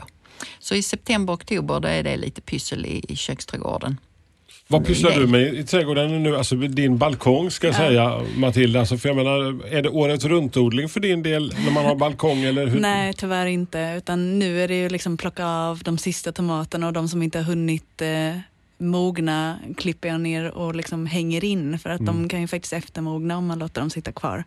Så 0.58 0.74
i 0.74 0.82
september, 0.82 1.34
oktober 1.34 1.80
då 1.80 1.88
är 1.88 2.02
det 2.02 2.16
lite 2.16 2.40
pyssel 2.40 2.86
i, 2.86 3.04
i 3.08 3.16
köksträdgården. 3.16 3.96
Vad 4.68 4.86
pysslar 4.86 5.10
Nej. 5.10 5.18
du 5.18 5.26
med 5.26 5.54
i 5.54 5.64
trädgården 5.64 6.22
nu? 6.22 6.36
Alltså 6.36 6.56
din 6.56 6.98
balkong 6.98 7.50
ska 7.50 7.66
jag 7.66 7.76
säga 7.76 8.20
Matilda. 8.36 8.80
Alltså, 8.80 8.98
för 8.98 9.08
jag 9.08 9.16
menar, 9.16 9.66
är 9.74 9.82
det 9.82 9.88
året 9.88 10.24
runt-odling 10.24 10.88
för 10.88 11.00
din 11.00 11.22
del 11.22 11.54
när 11.64 11.72
man 11.72 11.84
har 11.84 11.94
balkong? 11.94 12.42
Eller 12.42 12.66
hur? 12.66 12.80
Nej, 12.80 13.14
tyvärr 13.14 13.46
inte. 13.46 13.94
Utan 13.98 14.38
nu 14.38 14.62
är 14.62 14.68
det 14.68 14.74
ju 14.74 14.88
liksom 14.88 15.16
plocka 15.16 15.46
av 15.46 15.78
de 15.78 15.98
sista 15.98 16.32
tomaterna 16.32 16.86
och 16.86 16.92
de 16.92 17.08
som 17.08 17.22
inte 17.22 17.38
har 17.38 17.44
hunnit 17.44 18.02
eh, 18.02 18.38
mogna 18.78 19.58
klipper 19.76 20.08
jag 20.08 20.20
ner 20.20 20.50
och 20.50 20.74
liksom 20.74 21.06
hänger 21.06 21.44
in 21.44 21.78
för 21.78 21.90
att 21.90 22.06
de 22.06 22.28
kan 22.28 22.40
ju 22.40 22.46
faktiskt 22.46 22.72
eftermogna 22.72 23.36
om 23.36 23.46
man 23.46 23.58
låter 23.58 23.80
dem 23.80 23.90
sitta 23.90 24.12
kvar. 24.12 24.44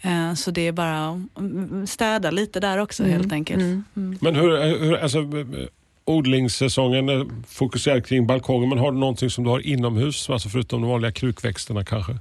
Eh, 0.00 0.34
så 0.34 0.50
det 0.50 0.66
är 0.66 0.72
bara 0.72 1.08
att 1.08 1.38
mm, 1.38 1.86
städa 1.86 2.30
lite 2.30 2.60
där 2.60 2.78
också 2.78 3.04
helt 3.04 3.32
enkelt. 3.32 3.60
Mm. 3.60 3.84
Men 4.20 4.34
hur, 4.36 4.78
hur 4.78 4.96
alltså, 4.96 5.18
eh, 5.18 5.66
odlingssäsongen 6.10 7.08
är 7.08 7.26
fokuserad 7.48 8.06
kring 8.06 8.26
balkongen 8.26 8.68
men 8.68 8.78
har 8.78 8.92
du 8.92 8.98
någonting 8.98 9.30
som 9.30 9.44
du 9.44 9.50
har 9.50 9.66
inomhus? 9.66 10.30
Alltså 10.30 10.48
förutom 10.48 10.80
de 10.80 10.90
vanliga 10.90 11.12
krukväxterna 11.12 11.84
kanske? 11.84 12.18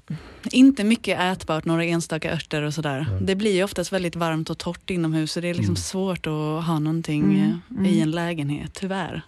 Inte 0.51 0.83
mycket 0.83 1.19
ätbart, 1.19 1.65
några 1.65 1.83
enstaka 1.83 2.33
örter 2.33 2.61
och 2.61 2.73
sådär. 2.73 3.05
Det 3.21 3.35
blir 3.35 3.55
ju 3.55 3.63
oftast 3.63 3.93
väldigt 3.93 4.15
varmt 4.15 4.49
och 4.49 4.57
torrt 4.57 4.89
inomhus 4.89 5.31
så 5.31 5.39
det 5.39 5.47
är 5.47 5.53
liksom 5.53 5.75
svårt 5.75 6.27
att 6.27 6.65
ha 6.65 6.79
någonting 6.79 7.39
eh, 7.79 7.91
i 7.91 8.01
en 8.01 8.11
lägenhet, 8.11 8.73
tyvärr. 8.73 9.23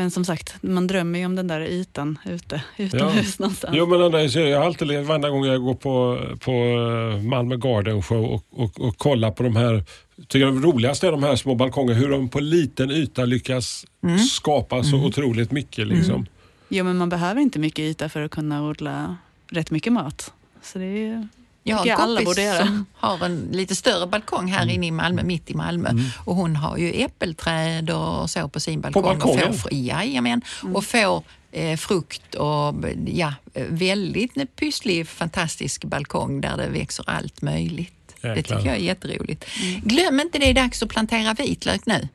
Men 0.00 0.10
som 0.10 0.24
sagt, 0.24 0.54
man 0.60 0.86
drömmer 0.86 1.18
ju 1.18 1.26
om 1.26 1.36
den 1.36 1.46
där 1.46 1.60
ytan 1.60 2.18
ute, 2.26 2.62
utomhus 2.76 3.38
någonstans. 3.38 3.74
Jo 3.76 3.86
men 3.86 4.02
Anna, 4.02 4.20
jag 4.22 4.58
har 4.58 4.66
alltid, 4.66 4.88
le- 4.88 5.02
varenda 5.02 5.30
gång 5.30 5.44
jag 5.44 5.62
går 5.62 5.74
på, 5.74 6.18
på 6.40 6.50
eh, 6.52 7.22
Malmö 7.22 7.56
Garden 7.56 8.02
Show 8.02 8.24
och, 8.24 8.44
och, 8.50 8.80
och 8.80 8.98
kollar 8.98 9.30
på 9.30 9.42
de 9.42 9.56
här, 9.56 9.84
tycker 10.28 10.38
jag 10.46 10.54
det 10.54 10.60
roligaste 10.66 11.06
är 11.06 11.10
de 11.12 11.22
här 11.22 11.36
små 11.36 11.54
balkongerna, 11.54 12.00
hur 12.00 12.08
de 12.08 12.28
på 12.28 12.40
liten 12.40 12.90
yta 12.90 13.24
lyckas 13.24 13.86
skapa 14.30 14.82
så 14.82 14.96
otroligt 14.96 15.50
mycket. 15.50 15.86
Liksom. 15.86 16.26
Jo, 16.68 16.84
men 16.84 16.96
man 16.96 17.08
behöver 17.08 17.40
inte 17.40 17.58
mycket 17.58 17.82
yta 17.82 18.08
för 18.08 18.22
att 18.22 18.30
kunna 18.30 18.62
odla 18.68 19.16
rätt 19.50 19.70
mycket 19.70 19.92
mat. 19.92 20.32
Så 20.62 20.78
det 20.78 20.84
är, 21.08 21.28
Jag 21.70 21.76
har 21.76 21.82
en 21.82 21.88
jag 21.88 21.98
kompis 21.98 22.56
som 22.58 22.86
har 22.94 23.24
en 23.24 23.48
lite 23.52 23.74
större 23.74 24.06
balkong 24.06 24.52
här 24.52 24.70
inne 24.70 24.86
i 24.86 24.90
Malmö, 24.90 25.22
mitt 25.22 25.50
i 25.50 25.54
Malmö. 25.54 25.90
Och 26.24 26.36
hon 26.36 26.56
har 26.56 26.76
ju 26.76 26.92
äppelträd 26.92 27.90
och 27.90 28.30
så 28.30 28.48
på 28.48 28.60
sin 28.60 28.80
balkong. 28.80 29.02
balkongen? 29.02 29.48
Och 29.48 29.56
får, 29.56 29.72
jajamän, 29.72 30.42
och 30.74 30.84
får 30.84 31.22
eh, 31.52 31.76
frukt 31.76 32.34
och 32.34 32.74
ja, 33.06 33.34
eh, 33.54 33.64
väldigt 33.68 34.56
pysslig, 34.56 35.08
fantastisk 35.08 35.84
balkong 35.84 36.40
där 36.40 36.56
det 36.56 36.68
växer 36.68 37.10
allt 37.10 37.42
möjligt. 37.42 37.92
Det 38.20 38.28
Jäklar. 38.28 38.56
tycker 38.56 38.70
jag 38.70 38.78
är 38.78 38.84
jätteroligt. 38.84 39.44
Glöm 39.82 40.20
inte 40.20 40.38
det 40.38 40.50
är 40.50 40.54
dags 40.54 40.82
att 40.82 40.88
plantera 40.88 41.34
vitlök 41.34 41.86
nu. 41.86 42.08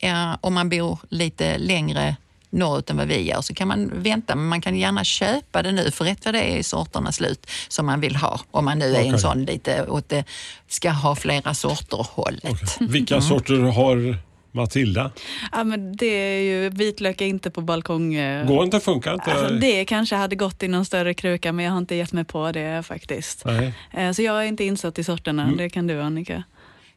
Ja, 0.00 0.38
om 0.40 0.54
man 0.54 0.68
bor 0.68 0.98
lite 1.08 1.58
längre 1.58 2.16
norrut 2.50 2.90
än 2.90 2.96
vad 2.96 3.08
vi 3.08 3.22
gör 3.28 3.40
så 3.40 3.54
kan 3.54 3.68
man 3.68 3.90
vänta, 3.94 4.34
men 4.36 4.46
man 4.48 4.60
kan 4.60 4.76
gärna 4.76 5.04
köpa 5.04 5.62
det 5.62 5.72
nu 5.72 5.90
för 5.90 6.04
rätt 6.04 6.24
vad 6.24 6.34
det 6.34 6.58
är 6.58 6.62
sorterna 6.62 7.12
slut 7.12 7.46
som 7.68 7.86
man 7.86 8.00
vill 8.00 8.16
ha. 8.16 8.40
Om 8.50 8.64
man 8.64 8.78
nu 8.78 8.94
är 8.96 9.04
en 9.04 9.18
sån 9.18 9.44
lite 9.44 9.86
åt 9.86 10.08
det 10.08 10.24
ska 10.68 10.90
ha 10.90 11.16
flera 11.16 11.54
sorter 11.54 12.06
hållet. 12.10 12.76
Vilka 12.80 13.20
sorter 13.20 13.54
har 13.58 14.16
Matilda? 14.52 15.10
Ja, 15.52 15.64
men 15.64 15.96
det 15.96 16.06
är 16.06 16.40
ju, 16.42 16.70
vitlök 16.70 17.20
är 17.20 17.26
inte 17.26 17.50
på 17.50 17.60
balkong. 17.60 18.14
eh, 18.14 18.46
Går 18.46 18.64
inte, 18.64 18.80
funkar 18.80 19.14
inte? 19.14 19.32
Alltså, 19.32 19.54
det 19.54 19.84
kanske 19.84 20.16
hade 20.16 20.36
gått 20.36 20.62
i 20.62 20.68
någon 20.68 20.84
större 20.84 21.14
kruka 21.14 21.52
men 21.52 21.64
jag 21.64 21.72
har 21.72 21.78
inte 21.78 21.94
gett 21.94 22.12
mig 22.12 22.24
på 22.24 22.52
det 22.52 22.82
faktiskt. 22.86 23.44
Nej. 23.44 23.72
Eh, 23.92 24.12
Så 24.12 24.22
jag 24.22 24.42
är 24.44 24.46
inte 24.48 24.64
insatt 24.64 24.98
i 24.98 25.04
sorterna, 25.04 25.42
Mm. 25.42 25.56
det 25.56 25.70
kan 25.70 25.86
du 25.86 26.02
Annika. 26.02 26.42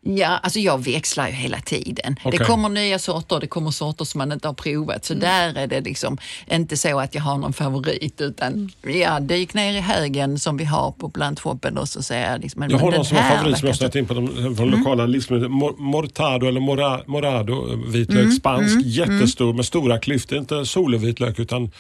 Ja, 0.02 0.28
alltså 0.28 0.60
jag 0.60 0.84
växlar 0.84 1.28
ju 1.28 1.34
hela 1.34 1.60
tiden. 1.62 2.16
Okej. 2.24 2.40
Det 2.40 2.46
kommer 2.46 2.70
nya 2.70 3.00
sorter 3.00 3.40
det 3.40 3.48
kommer 3.48 3.72
sorter 3.72 4.06
som 4.06 4.18
man 4.18 4.32
inte 4.32 4.48
har 4.48 4.54
provat. 4.54 5.06
Så 5.06 5.14
där 5.14 5.58
är 5.58 5.68
det 5.68 5.82
liksom 5.82 6.18
inte 6.52 6.78
så 6.78 7.00
att 7.00 7.16
jag 7.16 7.22
har 7.22 7.38
någon 7.38 7.54
favorit 7.54 8.22
utan 8.22 8.72
ja, 8.82 9.20
dyk 9.20 9.54
ner 9.54 9.74
i 9.74 9.80
högen 9.80 10.40
som 10.40 10.58
vi 10.58 10.66
har 10.66 10.92
på 10.92 11.10
plantshoppen 11.10 11.78
och 11.78 11.90
så 11.90 12.04
säger 12.04 12.32
jag 12.32 12.42
liksom, 12.42 12.64
Jag 12.70 12.80
har 12.80 12.92
någon 12.92 13.06
som 13.06 13.18
har 13.18 13.36
favorit 13.36 13.58
som 13.58 13.68
jag 13.68 13.76
stött 13.76 13.96
in 13.96 14.06
på 14.06 14.14
de, 14.14 14.56
från 14.56 14.70
lokala 14.70 15.06
livsmedel. 15.06 15.50
Mor, 15.50 15.76
mortado 15.78 16.48
eller 16.48 16.60
mora, 16.60 17.02
morado 17.08 17.76
vitlök, 17.88 18.20
Mm, 18.20 18.32
spansk, 18.32 18.86
jättestor 18.86 19.54
med 19.54 19.66
stora 19.66 20.00
klyftor. 20.00 20.38
Inte 20.38 20.66
solovitlök 20.66 21.40
utan 21.40 21.72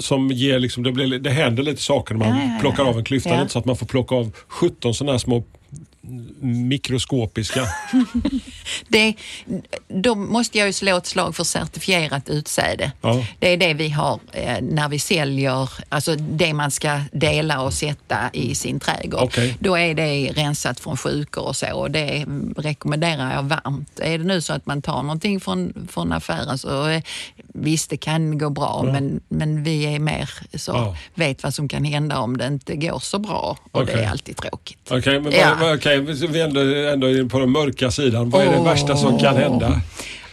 som 0.00 0.30
ger 0.30 0.58
liksom, 0.58 0.82
det, 0.82 0.92
blir, 0.92 1.18
det 1.18 1.30
händer 1.30 1.62
lite 1.62 1.82
saker 1.82 2.14
när 2.14 2.26
man 2.26 2.38
Ja, 2.38 2.44
ja, 2.44 2.52
ja. 2.54 2.60
plockar 2.60 2.84
av 2.84 2.98
en 2.98 3.04
klyfta. 3.04 3.30
Ja. 3.30 3.40
Inte 3.40 3.52
så 3.52 3.58
att 3.58 3.64
man 3.64 3.76
får 3.76 3.86
plocka 3.86 4.14
av 4.14 4.32
17 4.48 4.94
sådana 4.94 5.12
här 5.12 5.18
små 5.18 5.44
mikroskopiska. 6.40 7.66
Det, 8.88 9.14
då 9.88 10.14
måste 10.14 10.58
jag 10.58 10.66
ju 10.66 10.72
slå 10.72 10.96
ett 10.96 11.06
slag 11.06 11.36
för 11.36 11.44
certifierat 11.44 12.28
utsäde. 12.28 12.92
Ja. 13.00 13.24
Det 13.38 13.48
är 13.52 13.56
det 13.56 13.74
vi 13.74 13.88
har 13.88 14.20
eh, 14.32 14.56
när 14.62 14.88
vi 14.88 14.98
säljer, 14.98 15.70
alltså 15.88 16.16
det 16.16 16.54
man 16.54 16.70
ska 16.70 17.00
dela 17.12 17.60
och 17.62 17.72
sätta 17.74 18.30
i 18.32 18.54
sin 18.54 18.80
trädgård. 18.80 19.22
Okej. 19.22 19.56
Då 19.60 19.78
är 19.78 19.94
det 19.94 20.32
rensat 20.32 20.80
från 20.80 20.96
sjukor 20.96 21.44
och 21.44 21.56
så 21.56 21.72
och 21.76 21.90
det 21.90 22.26
rekommenderar 22.56 23.34
jag 23.34 23.42
varmt. 23.42 24.00
Är 24.00 24.18
det 24.18 24.24
nu 24.24 24.40
så 24.40 24.52
att 24.52 24.66
man 24.66 24.82
tar 24.82 25.02
någonting 25.02 25.40
från, 25.40 25.88
från 25.90 26.12
affären 26.12 26.58
så 26.58 26.88
eh, 26.88 27.02
visst, 27.54 27.90
det 27.90 27.96
kan 27.96 28.38
gå 28.38 28.50
bra 28.50 28.82
men, 28.82 29.20
men 29.28 29.62
vi 29.64 29.94
är 29.94 29.98
mer 29.98 30.30
så, 30.58 30.72
Ja. 30.72 30.96
vet 31.14 31.42
vad 31.42 31.54
som 31.54 31.68
kan 31.68 31.84
hända 31.84 32.18
om 32.18 32.36
det 32.36 32.46
inte 32.46 32.76
går 32.76 32.98
så 32.98 33.18
bra 33.18 33.56
och 33.72 33.86
det 33.86 33.92
Okej. 33.92 34.04
är 34.04 34.10
alltid 34.10 34.36
tråkigt. 34.36 34.78
Okej, 34.90 35.20
men 35.20 35.32
Ja. 35.32 35.56
vad, 35.60 35.82
okej, 36.00 36.26
vi 36.28 36.40
är 36.40 36.44
ändå, 36.44 36.60
ändå 36.60 37.06
är 37.06 37.24
på 37.28 37.38
den 37.38 37.50
mörka 37.50 37.90
sidan. 37.90 38.30
Vad 38.30 38.42
är 38.46 38.52
det 38.52 38.64
värsta 38.64 38.96
som 38.96 39.18
kan 39.18 39.36
hända? 39.36 39.80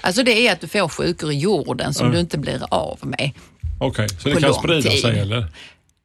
Alltså 0.01 0.23
det 0.23 0.47
är 0.47 0.51
att 0.53 0.61
du 0.61 0.67
får 0.67 0.89
sjukor 0.89 1.31
i 1.31 1.37
jorden 1.37 1.93
som 1.93 2.07
Ja. 2.07 2.13
du 2.13 2.19
inte 2.19 2.37
blir 2.37 2.61
av 2.73 2.99
med. 3.01 3.31
Okej, 3.79 4.09
så 4.09 4.29
det 4.29 4.41
kan 4.41 4.53
sprida 4.53 4.89
tid. 4.89 5.01
sig 5.01 5.19
eller? 5.19 5.45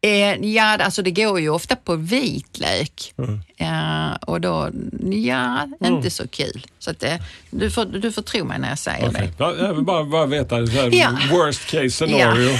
Eh, 0.01 0.35
ja, 0.47 0.63
alltså 0.77 1.03
det 1.03 1.11
går 1.11 1.41
ju 1.41 1.49
ofta 1.49 1.77
på 1.77 1.97
vitlök. 1.97 3.13
Mm. 3.19 3.41
Eh, 3.57 4.15
och 4.21 4.41
då, 4.41 4.69
ja, 5.11 5.69
inte 5.85 6.11
så 6.11 6.29
kul. 6.29 6.67
Så 6.79 6.91
att, 6.91 7.03
eh, 7.03 7.15
du, 7.51 7.71
får, 7.71 7.85
du 7.85 8.13
får 8.13 8.23
tro 8.23 8.45
mig 8.45 8.59
när 8.59 8.69
jag 8.69 8.79
säger 8.79 9.09
Okej. 9.09 9.21
det. 9.39 9.45
Ja, 9.45 9.55
jag 9.59 9.75
vill 9.75 9.85
bara, 9.85 10.05
bara 10.05 10.27
veta, 10.27 10.67
så 10.67 10.73
här, 10.73 10.91
Ja. 10.95 11.11
worst 11.31 11.67
case 11.71 11.91
scenario. 11.91 12.51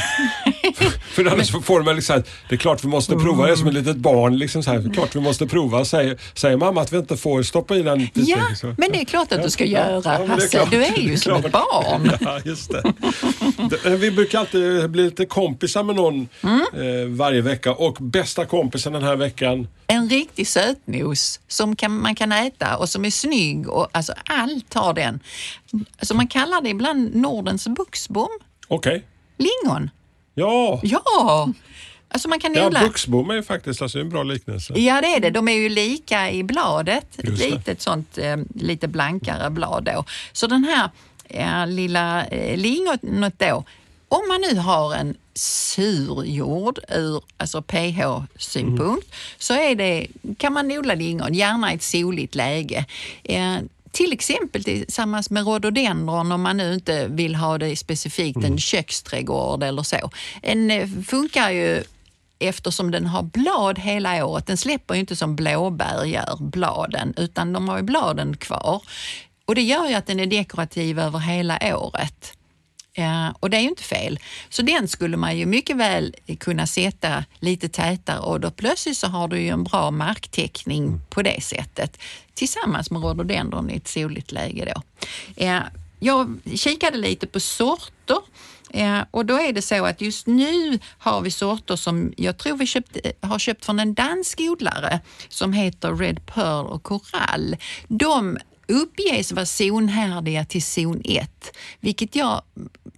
För 1.15 1.25
annars 1.33 1.51
får 1.65 1.83
väl 1.83 1.97
liksom, 1.97 2.23
det 2.49 2.55
är 2.55 2.59
klart 2.59 2.85
vi 2.85 2.89
måste 2.89 3.17
prova, 3.17 3.47
det 3.47 3.53
är 3.53 3.57
som 3.57 3.69
ett 3.69 3.75
litet 3.75 3.97
barn. 3.97 4.39
Liksom 4.39 4.63
så 4.63 4.71
här, 4.71 4.79
det 4.79 4.91
är 4.91 4.95
klart 4.95 5.17
vi 5.17 5.21
måste 5.21 5.47
prova. 5.47 5.85
Säger, 5.85 6.19
säger 6.35 6.57
mamma 6.57 6.81
att 6.81 6.93
vi 6.93 6.99
inte 6.99 7.17
får 7.17 7.43
stoppa 7.43 7.77
i 7.77 7.83
den 7.83 8.09
Ja, 8.15 8.39
så- 8.57 8.67
men 8.79 8.93
det 8.93 9.01
är 9.01 9.05
klart 9.05 9.33
att 9.33 9.43
du 9.43 9.51
ska 9.51 9.65
göra, 9.65 10.03
Ja, 10.05 10.13
är 10.13 10.27
Hasse. 10.27 10.49
klart. 10.49 10.71
Du 10.71 10.85
är 10.85 10.99
ju 10.99 11.17
som 11.17 11.45
ett 11.45 11.53
barn. 11.53 12.11
Ja, 12.21 12.41
just 12.45 12.71
det. 12.73 12.93
Eh, 13.85 13.91
Vi 13.93 14.11
brukar 14.11 14.39
alltid 14.39 14.91
bli 14.91 15.03
lite 15.05 15.27
kompisar 15.27 15.83
med 15.83 15.97
någon 15.97 16.29
Mm. 16.43 16.61
eh, 16.61 17.07
varje 17.17 17.41
vecka 17.41 17.73
och 17.75 17.97
bästa 18.01 18.45
kompisen 18.47 18.93
den 18.93 19.03
här 19.03 19.17
veckan, 19.17 19.69
En 19.87 20.09
riktig 20.09 20.47
sötnos 20.49 21.41
som 21.49 21.77
kan, 21.77 22.01
man 22.03 22.15
kan 22.15 22.33
äta 22.33 22.77
och 22.77 22.89
som 22.89 23.05
är 23.05 23.11
snygg. 23.11 23.69
Och, 23.69 23.89
alltså, 23.93 24.13
allt 24.25 24.75
har 24.75 24.95
den. 24.95 25.21
Alltså, 25.99 26.15
man 26.15 26.29
kallar 26.29 26.61
det 26.63 26.69
ibland 26.69 27.15
Nordens 27.15 27.69
buxbom. 27.69 28.29
okej. 28.69 29.03
Lingon. 29.39 29.91
Ja, 30.35 30.81
Ja! 30.83 31.49
Alltså 32.09 32.29
man 32.29 32.41
kan 32.41 32.55
ja 32.55 32.67
odla... 32.67 32.81
buxbom 32.81 33.31
är 33.31 33.35
ju 33.35 33.43
faktiskt 33.43 33.83
alltså, 33.83 33.99
en 33.99 34.09
bra 34.09 34.23
liknelse. 34.23 34.75
Ja 34.77 35.01
det 35.01 35.07
är 35.07 35.21
det. 35.21 35.31
De 35.31 35.49
är 35.49 35.53
ju 35.53 35.69
lika 35.69 36.31
i 36.31 36.43
bladet. 36.43 37.07
Litet 37.17 37.81
sånt, 37.81 38.19
eh, 38.19 38.37
lite 38.55 38.89
blankare 38.89 39.51
blad 39.51 39.85
då. 39.85 40.05
Så 40.33 40.47
den 40.47 40.65
här 40.65 40.91
eh, 41.29 41.67
lilla 41.67 42.27
eh, 42.27 42.57
lingonet 42.57 43.35
då, 43.39 43.65
om 44.09 44.29
man 44.29 44.41
nu 44.41 44.57
har 44.59 44.95
en 44.95 45.17
sur 45.35 46.25
jord 46.25 46.79
ur 46.89 47.23
alltså 47.37 47.63
pH-synpunkt 47.63 49.15
så 49.39 49.55
är 49.55 49.75
det, 49.75 50.07
kan 50.39 50.53
man 50.53 50.73
odla 50.79 50.95
lingon, 50.95 51.35
gärna 51.35 51.73
i 51.73 51.75
ett 51.75 51.83
soligt 51.83 52.35
läge. 52.35 52.87
Eh, 53.25 53.57
till 53.95 54.13
exempel 54.13 54.65
tillsammans 54.65 55.31
med 55.31 55.45
rhododendron 55.47 56.33
om 56.33 56.43
man 56.43 56.57
nu 56.57 56.75
inte 56.75 57.07
vill 57.09 57.35
ha 57.35 57.59
det 57.59 57.77
specifikt 57.77 58.45
en 58.45 58.59
köksträdgård 58.59 59.63
eller 59.63 59.83
så. 59.83 60.11
En 60.43 60.71
eh, 60.71 60.89
funkar 61.07 61.51
ju 61.51 61.85
eftersom 62.39 62.91
den 62.91 63.07
har 63.07 63.23
blad 63.23 63.79
hela 63.79 64.27
året. 64.27 64.47
Den 64.47 64.57
släpper 64.57 64.95
ju 64.95 65.01
inte 65.01 65.17
som 65.17 65.37
blåbär 65.37 66.05
gör, 66.05 66.37
bladen, 66.41 67.15
utan 67.17 67.53
de 67.53 67.69
har 67.69 67.77
ju 67.77 67.83
bladen 67.83 68.37
kvar. 68.37 68.83
Och 69.45 69.55
det 69.55 69.63
gör 69.63 69.89
ju 69.89 69.95
att 69.95 70.07
den 70.07 70.21
är 70.21 70.27
dekorativ 70.27 70.99
över 70.99 71.19
hela 71.19 71.79
året. 71.79 72.33
Och 73.41 73.51
det 73.51 73.57
är 73.57 73.61
ju 73.61 73.69
inte 73.69 73.83
fel. 73.83 74.19
Så 74.49 74.63
den 74.63 74.89
skulle 74.89 75.17
man 75.17 75.39
ju 75.39 75.47
mycket 75.47 75.77
väl 75.77 76.15
kunna 76.39 76.67
sätta 76.67 77.25
lite 77.41 77.69
tätare 77.69 78.19
och 78.19 78.41
då 78.41 78.51
plötsligt 78.51 78.97
så 78.97 79.07
har 79.07 79.29
du 79.29 79.41
ju 79.41 79.49
en 79.49 79.65
bra 79.65 79.91
marktäckning 79.91 81.01
på 81.11 81.23
det 81.23 81.43
sättet 81.43 81.99
tillsammans 82.35 82.91
med 82.91 83.03
rhododendron 83.03 83.71
i 83.71 83.77
ett 83.77 83.89
soligt 83.89 84.33
läge 84.33 84.73
då. 84.75 84.83
Ja, 85.45 85.63
jag 86.01 86.39
kikade 86.55 86.99
lite 86.99 87.27
på 87.27 87.41
sorter 87.41 88.19
och 89.11 89.27
då 89.27 89.41
är 89.41 89.53
det 89.53 89.63
så 89.63 89.85
att 89.85 90.01
just 90.01 90.27
nu 90.27 90.79
har 90.99 91.21
vi 91.21 91.31
sorter 91.31 91.77
som 91.77 92.13
jag 92.17 92.39
tror 92.39 92.57
vi 92.57 92.67
köpt, 92.67 92.97
har 93.21 93.39
köpt 93.39 93.65
från 93.65 93.81
en 93.81 93.95
dansk 93.95 94.41
odlare 94.41 95.01
som 95.29 95.53
heter 95.53 95.97
Red 95.97 96.27
Pearl 96.27 96.67
och 96.67 96.83
Korall. 96.83 97.57
De 97.89 98.39
uppges 98.69 99.33
vara 99.33 99.47
zonhärdiga 99.47 100.45
till 100.45 100.63
zon 100.63 101.03
1, 101.05 101.57
vilket 101.81 102.17
jag... 102.17 102.43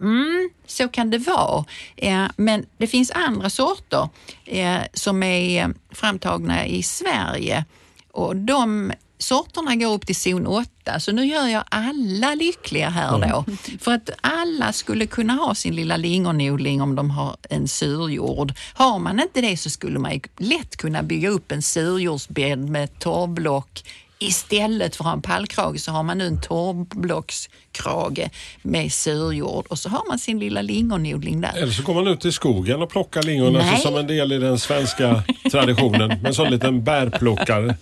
Mm, 0.01 0.51
så 0.67 0.89
kan 0.89 1.11
det 1.11 1.19
vara. 1.19 1.65
Eh, 1.97 2.27
men 2.37 2.67
det 2.79 2.87
finns 2.87 3.11
andra 3.11 3.51
sorter 3.51 4.09
eh, 4.45 4.81
som 4.93 5.23
är 5.23 5.63
eh, 5.63 5.69
framtagna 5.91 6.67
i 6.67 6.83
Sverige 6.83 7.65
och 8.13 8.37
de 8.37 8.93
sorterna 9.19 9.77
går 9.77 9.95
upp 9.95 10.07
till 10.07 10.17
zon 10.17 10.47
8, 10.47 11.01
så 11.01 11.13
nu 11.13 11.27
gör 11.27 11.47
jag 11.47 11.65
alla 11.69 12.35
lyckliga 12.35 12.89
här 12.89 13.19
då. 13.19 13.45
För 13.81 13.93
att 13.93 14.11
alla 14.21 14.73
skulle 14.73 15.07
kunna 15.07 15.33
ha 15.33 15.55
sin 15.55 15.77
lilla 15.77 15.97
lingonodling 15.97 16.83
om 16.83 16.95
de 16.95 17.11
har 17.11 17.37
en 17.51 17.69
surjord. 17.69 18.53
Har 18.75 18.99
man 18.99 19.21
inte 19.21 19.41
det 19.41 19.57
så 19.57 19.71
skulle 19.71 19.99
man 19.99 20.21
lätt 20.39 20.77
kunna 20.77 21.03
bygga 21.03 21.29
upp 21.29 21.53
en 21.53 21.63
surjordsbädd 21.63 22.59
med 22.59 22.99
torvblock 22.99 23.83
Istället 24.19 24.97
för 24.97 25.05
att 25.05 25.07
ha 25.07 25.13
en 25.13 25.23
pallkrage 25.23 25.81
så 25.81 25.93
har 25.93 26.03
man 26.03 26.19
nu 26.19 26.27
en 26.27 26.41
torvblockskrage 26.41 28.31
med 28.63 28.93
surjord 28.93 29.67
och 29.69 29.79
så 29.79 29.89
har 29.89 30.03
man 30.09 30.19
sin 30.19 30.39
lilla 30.39 30.63
lingonodling 30.63 31.41
där. 31.41 31.53
Eller 31.57 31.73
så 31.73 31.83
går 31.83 31.95
man 31.95 32.07
ut 32.07 32.25
i 32.25 32.33
skogen 32.33 32.83
och 32.83 32.91
plockar 32.91 33.23
lingon 33.23 33.57
alltså 33.57 33.77
som 33.89 33.97
en 33.97 34.07
del 34.07 34.33
i 34.33 34.39
den 34.39 34.59
svenska 34.59 35.23
traditionen. 35.51 36.09
Med 36.09 36.27
en 36.27 36.35
sån 36.35 36.51
liten 36.51 36.85
bärplockare. 36.85 37.77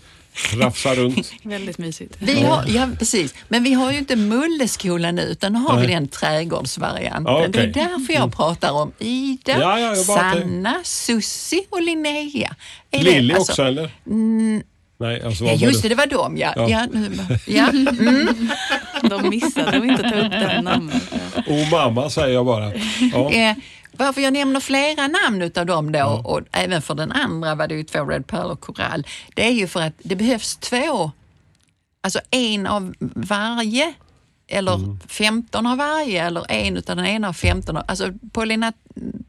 Rafsar 0.54 0.94
runt. 0.94 1.32
Väldigt 1.42 1.78
mysigt. 1.78 2.16
Vi 2.18 2.42
har, 2.42 2.64
ja, 2.68 2.88
precis. 2.98 3.34
Men 3.48 3.62
vi 3.64 3.72
har 3.72 3.92
ju 3.92 3.98
inte 3.98 4.16
mulleskola 4.16 5.10
nu 5.12 5.22
utan 5.22 5.52
nu 5.52 5.58
har 5.58 5.80
vi 5.80 5.86
Nej. 5.86 5.94
den 5.94 6.08
trädgårdsvarianten. 6.08 7.24
Ja, 7.34 7.46
okej. 7.48 7.50
Det 7.50 7.80
är 7.80 7.88
därför 7.88 8.12
jag 8.12 8.32
pratar 8.36 8.72
om 8.72 8.92
Ida, 8.98 9.60
Ja, 9.60 9.94
Sanna, 9.96 10.80
Sussi 10.84 11.66
och 11.70 11.82
Linnea. 11.82 12.54
Är 12.90 13.02
Lilly 13.02 13.34
alltså- 13.34 13.52
också 13.52 13.62
eller? 13.62 13.90
Nej, 14.96 15.22
alltså 15.22 15.44
Ja, 15.44 15.52
just 15.52 15.82
det, 15.82 15.88
det 15.88 15.94
var 15.94 16.06
dem 16.06 16.36
ja. 16.36 16.52
Ja. 16.56 16.68
ja. 16.68 16.86
nu, 16.92 17.18
ja. 17.46 17.68
Mm. 17.68 18.50
De 19.02 19.28
missade 19.28 19.68
att 19.68 19.84
inte 19.84 20.02
ta 20.02 20.14
upp 20.14 20.30
den 20.30 20.64
namnet. 20.64 21.02
Oh 21.46 21.70
mamma 21.70 22.10
säger 22.10 22.34
jag 22.34 22.46
bara. 22.46 22.72
Ja. 23.12 23.30
Eh, 23.34 23.56
varför 23.96 24.20
jag 24.20 24.32
nämner 24.32 24.60
flera 24.60 25.08
namn 25.08 25.42
utav 25.42 25.66
dem 25.66 25.92
då 25.92 26.22
och 26.24 26.40
även 26.52 26.82
för 26.82 26.94
den 26.94 27.12
andra 27.12 27.54
var 27.54 27.68
det 27.68 27.74
ju 27.74 27.82
två 27.84 28.04
Red 28.04 28.26
Pearl 28.26 28.50
och 28.50 28.60
Korall. 28.60 29.06
Det 29.34 29.46
är 29.46 29.50
ju 29.50 29.66
för 29.66 29.80
att 29.80 29.94
det 29.98 30.16
behövs 30.16 30.56
två, 30.56 31.10
alltså 32.00 32.20
en 32.30 32.66
av 32.66 32.94
varje 33.14 33.94
eller 34.54 34.96
15 35.08 35.66
av 35.66 35.78
varje 35.78 36.26
eller 36.26 36.50
en 36.52 36.76
utav 36.76 36.96
den 36.96 37.06
ena 37.06 37.28
av 37.28 37.32
15. 37.32 37.76
av- 37.76 37.84
Alltså 37.88 38.10
pollinat 38.32 38.74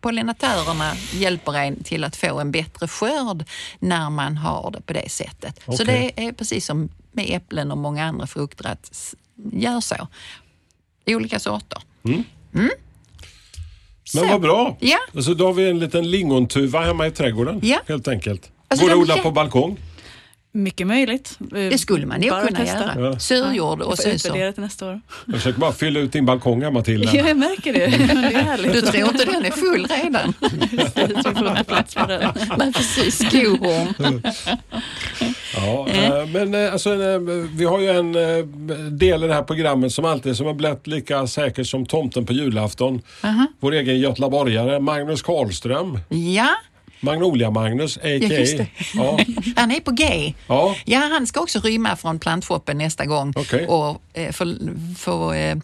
pollinatörerna 0.01 0.91
hjälper 1.13 1.53
en 1.57 1.83
till 1.83 2.03
att 2.03 2.15
få 2.15 2.39
en 2.39 2.51
bättre 2.51 2.87
skörd 2.87 3.45
när 3.79 4.09
man 4.09 4.37
har 4.37 4.71
det 4.71 4.81
på 4.81 4.93
det 4.93 5.09
sättet. 5.11 5.59
Så 5.65 5.71
Okej. 5.83 6.13
det 6.15 6.25
är 6.27 6.31
precis 6.31 6.65
som 6.65 6.89
med 7.11 7.25
äpplen 7.29 7.71
och 7.71 7.77
många 7.77 8.05
andra 8.05 8.27
frukter 8.27 8.67
att 8.67 9.13
gör 9.53 9.79
så. 9.81 10.07
Olika 11.07 11.39
sorter. 11.39 11.81
Men 12.01 12.69
Så. 14.03 14.25
vad 14.27 14.41
bra. 14.41 14.77
Ja. 14.79 14.97
Alltså, 15.15 15.33
då 15.33 15.45
har 15.45 15.53
vi 15.53 15.69
en 15.69 15.79
liten 15.79 16.11
lingontuva 16.11 16.81
hemma 16.81 17.07
i 17.07 17.11
trädgården. 17.11 17.59
Ja. 17.63 17.79
Helt 17.87 18.07
enkelt. 18.07 18.51
Alltså, 18.67 18.85
Går 18.85 18.89
det 18.89 18.95
att 18.95 19.01
odla 19.01 19.17
på 19.17 19.31
balkong? 19.31 19.77
Mycket 20.55 20.87
möjligt. 20.87 21.37
Det 21.51 21.77
skulle 21.77 22.05
man 22.05 22.21
ju 22.21 22.29
Bara 22.29 22.47
kunna 22.47 22.59
testa. 22.59 22.79
göra. 22.79 23.09
Ja. 23.09 23.19
Surjord 23.19 23.79
Jag 23.79 23.87
och 23.87 23.97
sen 23.97 24.19
så. 24.19 24.33
till 24.33 24.53
nästa 24.55 24.87
år. 24.87 25.01
Jag 25.25 25.35
försöker 25.35 25.59
bara 25.59 25.71
fylla 25.71 25.99
ut 25.99 26.11
din 26.11 26.25
balkong 26.25 26.63
här 26.63 26.71
Matilda. 26.71 27.11
Ja, 27.13 27.27
jag 27.27 27.37
märker 27.37 27.73
det. 27.73 27.97
Men 28.07 28.21
det 28.21 28.27
är 28.27 28.43
härligt. 28.43 28.73
Du 28.73 28.81
tror 28.81 29.09
inte 29.09 29.25
den 29.25 29.45
är 29.45 29.51
full 29.51 29.87
redan? 30.03 30.33
Vi 30.69 30.77
får 31.23 31.47
inte 31.49 31.63
plats 31.63 31.95
på 31.95 32.05
den. 32.05 32.33
Nej, 32.57 32.73
precis. 32.73 33.15
Skohorn. 33.27 34.21
Ja, 35.55 35.87
eh, 35.89 36.25
men 36.27 36.55
eh, 36.65 36.73
alltså, 36.73 36.93
eh, 36.93 37.19
vi 37.55 37.65
har 37.65 37.79
ju 37.79 37.89
en 37.89 38.15
eh, 38.15 38.45
del 38.91 39.23
i 39.23 39.27
det 39.27 39.33
här 39.33 39.43
programmet 39.43 39.93
som 39.93 40.05
alltid 40.05 40.37
som 40.37 40.45
har 40.45 40.53
blivit 40.53 40.87
lika 40.87 41.27
säker 41.27 41.63
som 41.63 41.85
tomten 41.85 42.25
på 42.25 42.33
julafton. 42.33 43.01
Vår 43.59 43.71
egen 43.71 43.99
götlaborgare 43.99 44.79
Magnus 44.79 45.21
Karlström. 45.21 45.99
Ja, 46.09 46.49
Magnolia-Magnus, 47.05 47.97
a.k.a. 47.97 48.65
Ja. 48.93 49.17
Ja, 49.17 49.19
han 49.55 49.71
är 49.71 49.79
på 49.79 49.91
G. 49.91 50.33
ja. 50.47 50.75
Ja, 50.85 50.99
han 50.99 51.27
ska 51.27 51.39
också 51.39 51.59
rymma 51.59 51.95
från 51.95 52.19
plantshoppen 52.19 52.77
nästa 52.77 53.05
gång 53.05 53.33
Okej. 53.35 53.67
och 53.67 54.01
eh, 54.13 54.31
få, 54.31 54.45
få 54.97 55.33
eh, 55.33 55.57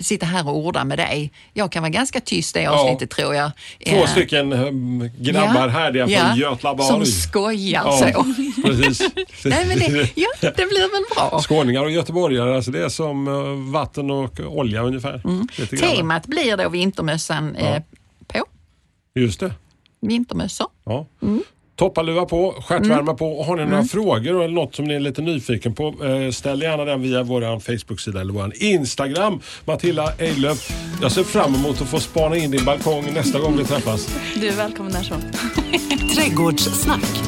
sitta 0.00 0.26
här 0.26 0.48
och 0.48 0.56
orda 0.56 0.84
med 0.84 0.98
dig. 0.98 1.32
Jag 1.52 1.72
kan 1.72 1.82
vara 1.82 1.90
ganska 1.90 2.20
tyst 2.20 2.54
det 2.54 2.66
avsnittet 2.66 3.10
tror 3.10 3.34
jag. 3.34 3.50
Två 3.86 3.96
Eh, 3.96 4.06
stycken 4.06 4.52
um, 4.52 5.10
grabbar 5.18 5.60
ja, 5.60 5.68
härliga 5.68 6.06
ja, 6.08 6.26
från 6.26 6.36
Götlaborg. 6.38 6.88
Som 6.88 7.06
skojar 7.06 7.82
Ja, 7.84 8.12
så. 8.12 8.24
precis. 8.62 9.00
Nej, 9.44 9.66
men 9.66 9.78
det, 9.78 10.10
ja, 10.14 10.28
det 10.40 10.54
blir 10.54 10.92
väl 10.92 11.04
bra. 11.30 11.40
Skåningar 11.42 11.82
och 11.82 11.90
göteborgare, 11.90 12.56
alltså 12.56 12.70
det 12.70 12.84
är 12.84 12.88
som 12.88 13.28
eh, 13.28 13.72
vatten 13.72 14.10
och 14.10 14.40
olja 14.40 14.82
ungefär. 14.82 15.20
Grann. 15.70 15.96
Temat 15.96 16.26
blir 16.26 16.56
då 16.56 16.68
vintermössan 16.68 17.56
eh, 17.56 17.82
på. 18.26 18.44
Just 19.14 19.40
det. 19.40 19.52
Vintermössor. 20.08 20.66
Ja. 20.84 21.06
Mm. 21.22 21.42
Toppaluva 21.76 22.24
på, 22.24 22.52
stjärtvärma 22.52 23.14
på. 23.14 23.26
Och 23.38 23.44
Har 23.44 23.56
ni 23.56 23.64
några 23.64 23.84
frågor 23.84 24.42
eller 24.42 24.54
något 24.54 24.74
som 24.74 24.84
ni 24.84 24.94
är 24.94 25.00
lite 25.00 25.22
nyfiken 25.22 25.74
på, 25.74 25.94
eh, 26.04 26.30
ställ 26.30 26.62
gärna 26.62 26.84
den 26.84 27.02
via 27.02 27.22
vår 27.22 27.60
Facebook-sida 27.60 28.20
eller 28.20 28.32
vår 28.32 28.52
Instagram. 28.56 29.40
Matilda 29.64 30.12
Eilöf, 30.18 30.70
jag 31.02 31.12
ser 31.12 31.24
fram 31.24 31.54
emot 31.54 31.82
att 31.82 31.88
få 31.88 32.00
spana 32.00 32.36
in 32.36 32.50
din 32.50 32.64
balkong 32.64 33.12
nästa 33.14 33.38
gång 33.38 33.56
vi 33.56 33.64
träffas. 33.64 34.18
Du 34.34 34.48
är 34.48 34.56
välkommen 34.56 34.92
när 34.92 35.02
som. 35.02 35.20
Trädgårdssnack. 36.14 37.20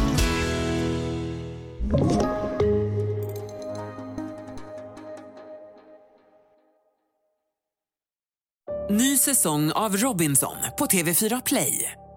Ny 8.90 9.16
säsong 9.16 9.72
av 9.72 9.96
Robinson 9.96 10.56
på 10.78 10.86
TV4 10.86 11.42
Play. 11.46 11.92